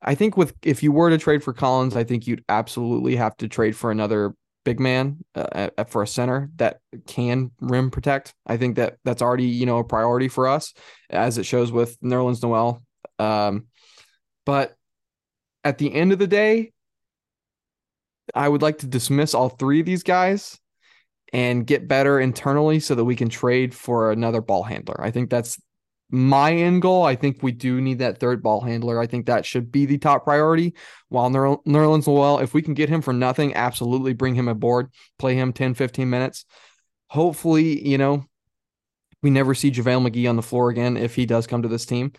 I 0.00 0.14
think 0.14 0.36
with 0.36 0.54
if 0.62 0.82
you 0.82 0.92
were 0.92 1.10
to 1.10 1.18
trade 1.18 1.42
for 1.42 1.52
Collins, 1.52 1.96
I 1.96 2.04
think 2.04 2.26
you'd 2.26 2.44
absolutely 2.48 3.16
have 3.16 3.36
to 3.38 3.48
trade 3.48 3.76
for 3.76 3.90
another 3.90 4.34
big 4.64 4.80
man 4.80 5.18
uh, 5.34 5.68
uh, 5.76 5.84
for 5.84 6.02
a 6.02 6.06
center 6.06 6.50
that 6.56 6.78
can 7.06 7.50
rim 7.60 7.90
protect. 7.90 8.34
I 8.46 8.56
think 8.56 8.76
that 8.76 8.96
that's 9.04 9.22
already 9.22 9.44
you 9.44 9.66
know 9.66 9.78
a 9.78 9.84
priority 9.84 10.28
for 10.28 10.46
us 10.46 10.72
as 11.10 11.38
it 11.38 11.44
shows 11.44 11.72
with 11.72 11.98
Nerlens 12.00 12.42
Noel. 12.42 12.82
Um, 13.18 13.66
but 14.44 14.76
at 15.64 15.78
the 15.78 15.92
end 15.92 16.12
of 16.12 16.18
the 16.18 16.26
day, 16.26 16.72
I 18.34 18.48
would 18.48 18.62
like 18.62 18.78
to 18.78 18.86
dismiss 18.86 19.34
all 19.34 19.48
three 19.48 19.80
of 19.80 19.86
these 19.86 20.02
guys 20.02 20.58
and 21.32 21.66
get 21.66 21.88
better 21.88 22.20
internally 22.20 22.80
so 22.80 22.94
that 22.94 23.04
we 23.04 23.16
can 23.16 23.28
trade 23.28 23.74
for 23.74 24.12
another 24.12 24.40
ball 24.40 24.62
handler. 24.62 25.00
I 25.00 25.10
think 25.10 25.30
that's 25.30 25.60
my 26.10 26.52
end 26.52 26.82
goal. 26.82 27.02
I 27.02 27.16
think 27.16 27.42
we 27.42 27.50
do 27.50 27.80
need 27.80 27.98
that 27.98 28.18
third 28.18 28.42
ball 28.42 28.60
handler. 28.60 29.00
I 29.00 29.06
think 29.06 29.26
that 29.26 29.44
should 29.44 29.72
be 29.72 29.84
the 29.84 29.98
top 29.98 30.24
priority. 30.24 30.74
While 31.08 31.30
Ner- 31.30 31.56
Nerlens 31.66 32.06
Noel, 32.06 32.38
if 32.38 32.54
we 32.54 32.62
can 32.62 32.74
get 32.74 32.88
him 32.88 33.02
for 33.02 33.12
nothing, 33.12 33.54
absolutely 33.54 34.12
bring 34.12 34.34
him 34.34 34.48
aboard, 34.48 34.90
play 35.18 35.34
him 35.34 35.52
10, 35.52 35.74
15 35.74 36.08
minutes. 36.08 36.44
Hopefully, 37.08 37.86
you 37.86 37.98
know, 37.98 38.24
we 39.22 39.30
never 39.30 39.54
see 39.54 39.70
JaVale 39.70 40.08
McGee 40.08 40.28
on 40.28 40.36
the 40.36 40.42
floor 40.42 40.68
again 40.68 40.96
if 40.96 41.14
he 41.14 41.26
does 41.26 41.46
come 41.46 41.62
to 41.62 41.68
this 41.68 41.86
team. 41.86 42.12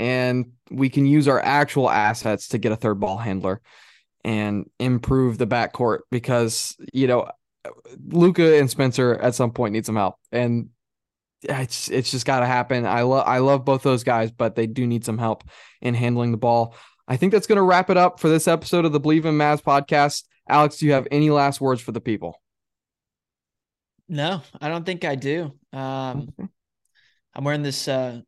And 0.00 0.52
we 0.70 0.88
can 0.88 1.04
use 1.04 1.28
our 1.28 1.40
actual 1.40 1.90
assets 1.90 2.48
to 2.48 2.58
get 2.58 2.72
a 2.72 2.76
third 2.76 2.98
ball 2.98 3.18
handler 3.18 3.60
and 4.24 4.64
improve 4.78 5.36
the 5.36 5.46
backcourt 5.46 6.00
because, 6.10 6.74
you 6.94 7.06
know, 7.06 7.28
Luka 8.08 8.58
and 8.58 8.70
Spencer 8.70 9.14
at 9.16 9.34
some 9.34 9.50
point 9.50 9.74
need 9.74 9.84
some 9.84 9.96
help. 9.96 10.16
And 10.32 10.70
it's 11.42 11.90
it's 11.90 12.10
just 12.10 12.24
got 12.24 12.40
to 12.40 12.46
happen. 12.46 12.86
I 12.86 13.02
love 13.02 13.26
I 13.26 13.38
love 13.38 13.66
both 13.66 13.82
those 13.82 14.02
guys, 14.02 14.30
but 14.30 14.54
they 14.54 14.66
do 14.66 14.86
need 14.86 15.04
some 15.04 15.18
help 15.18 15.44
in 15.82 15.92
handling 15.92 16.30
the 16.30 16.38
ball. 16.38 16.74
I 17.06 17.18
think 17.18 17.32
that's 17.32 17.46
going 17.46 17.56
to 17.56 17.62
wrap 17.62 17.90
it 17.90 17.98
up 17.98 18.20
for 18.20 18.30
this 18.30 18.48
episode 18.48 18.86
of 18.86 18.92
the 18.92 19.00
Believe 19.00 19.26
in 19.26 19.34
Mavs 19.34 19.62
podcast. 19.62 20.24
Alex, 20.48 20.78
do 20.78 20.86
you 20.86 20.92
have 20.92 21.08
any 21.10 21.28
last 21.28 21.60
words 21.60 21.82
for 21.82 21.92
the 21.92 22.00
people? 22.00 22.40
No, 24.08 24.40
I 24.62 24.70
don't 24.70 24.86
think 24.86 25.04
I 25.04 25.14
do. 25.14 25.52
Um, 25.74 26.32
I'm 27.34 27.44
wearing 27.44 27.62
this 27.62 27.86
uh, 27.86 28.22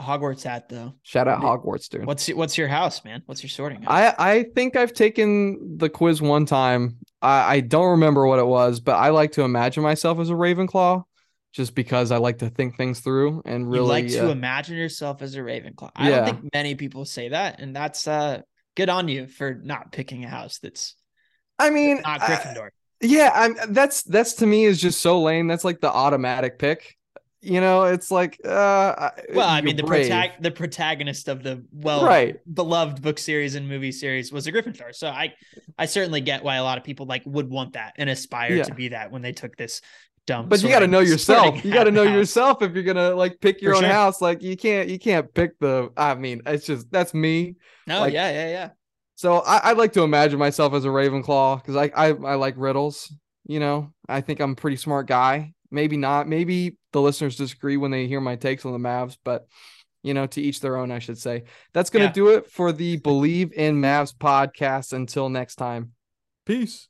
Hogwarts 0.00 0.42
hat 0.42 0.68
though. 0.68 0.94
Shout 1.02 1.26
out 1.26 1.40
Hogwarts, 1.40 1.88
dude. 1.88 2.04
What's 2.04 2.28
what's 2.28 2.58
your 2.58 2.68
house, 2.68 3.02
man? 3.04 3.22
What's 3.26 3.42
your 3.42 3.50
sorting? 3.50 3.82
House? 3.82 4.14
I 4.18 4.32
I 4.32 4.42
think 4.54 4.76
I've 4.76 4.92
taken 4.92 5.78
the 5.78 5.88
quiz 5.88 6.20
one 6.20 6.44
time. 6.46 6.98
I, 7.22 7.56
I 7.56 7.60
don't 7.60 7.92
remember 7.92 8.26
what 8.26 8.38
it 8.38 8.46
was, 8.46 8.80
but 8.80 8.96
I 8.96 9.08
like 9.08 9.32
to 9.32 9.42
imagine 9.42 9.82
myself 9.82 10.18
as 10.18 10.28
a 10.28 10.34
Ravenclaw, 10.34 11.02
just 11.54 11.74
because 11.74 12.10
I 12.12 12.18
like 12.18 12.38
to 12.38 12.50
think 12.50 12.76
things 12.76 13.00
through 13.00 13.42
and 13.46 13.70
really 13.70 13.84
you 13.84 13.88
like 13.88 14.08
to 14.08 14.28
uh, 14.28 14.32
imagine 14.32 14.76
yourself 14.76 15.22
as 15.22 15.34
a 15.34 15.38
Ravenclaw. 15.40 15.90
I 15.96 16.10
Yeah. 16.10 16.16
don't 16.16 16.40
think 16.40 16.52
many 16.52 16.74
people 16.74 17.04
say 17.06 17.30
that, 17.30 17.60
and 17.60 17.74
that's 17.74 18.06
uh 18.06 18.42
good 18.76 18.90
on 18.90 19.08
you 19.08 19.26
for 19.26 19.54
not 19.54 19.92
picking 19.92 20.24
a 20.24 20.28
house 20.28 20.58
that's 20.58 20.94
I 21.58 21.70
mean, 21.70 22.02
not 22.02 22.20
I- 22.20 22.26
Gryffindor. 22.36 22.68
yeah, 23.00 23.30
I'm 23.34 23.72
that's 23.72 24.02
that's 24.02 24.34
to 24.34 24.46
me 24.46 24.66
is 24.66 24.78
just 24.78 25.00
so 25.00 25.22
lame. 25.22 25.46
That's 25.46 25.64
like 25.64 25.80
the 25.80 25.90
automatic 25.90 26.58
pick. 26.58 26.96
You 27.42 27.60
know, 27.60 27.84
it's 27.84 28.10
like 28.10 28.40
uh 28.44 29.10
well, 29.32 29.48
I 29.48 29.60
mean 29.60 29.76
the 29.76 29.84
protag- 29.84 30.40
the 30.42 30.50
protagonist 30.50 31.28
of 31.28 31.42
the 31.42 31.64
well 31.70 32.04
right. 32.04 32.36
beloved 32.52 33.02
book 33.02 33.18
series 33.18 33.54
and 33.54 33.68
movie 33.68 33.92
series 33.92 34.32
was 34.32 34.46
a 34.46 34.52
Gryffindor. 34.52 34.94
So 34.94 35.08
I 35.08 35.34
I 35.78 35.86
certainly 35.86 36.20
get 36.20 36.42
why 36.42 36.56
a 36.56 36.64
lot 36.64 36.78
of 36.78 36.84
people 36.84 37.06
like 37.06 37.22
would 37.26 37.48
want 37.48 37.74
that 37.74 37.92
and 37.98 38.10
aspire 38.10 38.54
Yeah. 38.56 38.64
to 38.64 38.74
be 38.74 38.88
that 38.88 39.12
when 39.12 39.22
they 39.22 39.32
took 39.32 39.56
this 39.56 39.80
dumb. 40.26 40.48
But 40.48 40.62
you 40.62 40.68
got 40.68 40.80
to 40.80 40.88
know 40.88 41.00
yourself. 41.00 41.64
You 41.64 41.72
got 41.72 41.84
to 41.84 41.92
know 41.92 42.04
house. 42.04 42.14
yourself 42.14 42.62
if 42.62 42.74
you're 42.74 42.82
gonna 42.82 43.10
like 43.14 43.38
pick 43.40 43.62
your 43.62 43.72
For 43.72 43.76
own 43.76 43.82
sure. 43.84 43.92
house. 43.92 44.20
Like 44.20 44.42
you 44.42 44.56
can't 44.56 44.88
you 44.88 44.98
can't 44.98 45.32
pick 45.32 45.56
the. 45.60 45.90
I 45.96 46.14
mean, 46.14 46.40
it's 46.46 46.66
just 46.66 46.90
that's 46.90 47.14
me. 47.14 47.56
No, 47.86 48.00
like- 48.00 48.12
yeah, 48.14 48.30
yeah, 48.32 48.48
yeah. 48.48 48.70
So 49.14 49.38
I, 49.38 49.58
I 49.58 49.72
like 49.72 49.92
to 49.92 50.02
imagine 50.02 50.38
myself 50.38 50.74
as 50.74 50.84
a 50.84 50.88
Ravenclaw 50.88 51.62
because 51.62 51.76
I, 51.76 51.84
I 51.94 52.08
I 52.08 52.34
like 52.34 52.54
riddles. 52.56 53.14
You 53.46 53.60
know, 53.60 53.92
I 54.08 54.20
think 54.20 54.40
I'm 54.40 54.52
a 54.52 54.56
pretty 54.56 54.76
smart 54.76 55.06
guy. 55.06 55.52
Maybe 55.70 55.96
not. 55.96 56.28
Maybe 56.28 56.76
the 56.92 57.00
listeners 57.00 57.36
disagree 57.36 57.76
when 57.76 57.90
they 57.90 58.06
hear 58.06 58.20
my 58.20 58.36
takes 58.36 58.64
on 58.64 58.72
the 58.72 58.78
Mavs, 58.78 59.16
but 59.24 59.46
you 60.02 60.14
know, 60.14 60.26
to 60.26 60.40
each 60.40 60.60
their 60.60 60.76
own. 60.76 60.92
I 60.92 60.98
should 61.00 61.18
say. 61.18 61.44
That's 61.72 61.90
gonna 61.90 62.06
Yeah. 62.06 62.12
do 62.12 62.28
it 62.28 62.50
for 62.50 62.70
the 62.72 62.98
Bleav 62.98 63.52
in 63.52 63.80
Mavs 63.80 64.14
podcast. 64.16 64.92
Until 64.92 65.28
next 65.28 65.56
time, 65.56 65.92
peace. 66.44 66.88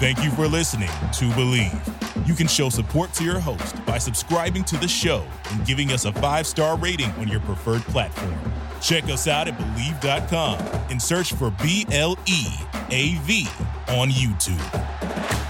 Thank 0.00 0.24
you 0.24 0.30
for 0.30 0.48
listening 0.48 0.88
to 0.88 1.24
Bleav. 1.36 2.26
You 2.26 2.34
can 2.34 2.46
show 2.48 2.68
support 2.68 3.12
to 3.14 3.24
your 3.24 3.38
host 3.38 3.84
by 3.86 3.98
subscribing 3.98 4.64
to 4.64 4.76
the 4.76 4.88
show 4.88 5.26
and 5.50 5.66
giving 5.66 5.90
us 5.92 6.04
a 6.04 6.12
five 6.14 6.46
star 6.46 6.76
rating 6.78 7.10
on 7.12 7.28
your 7.28 7.40
preferred 7.40 7.82
platform. 7.82 8.34
Check 8.80 9.04
us 9.04 9.28
out 9.28 9.46
at 9.46 9.58
Bleav.com 9.58 10.58
and 10.90 11.00
search 11.00 11.34
for 11.34 11.50
B 11.62 11.86
L 11.92 12.16
E 12.26 12.46
A 12.90 13.14
V 13.24 13.46
on 13.88 14.08
YouTube. 14.08 15.49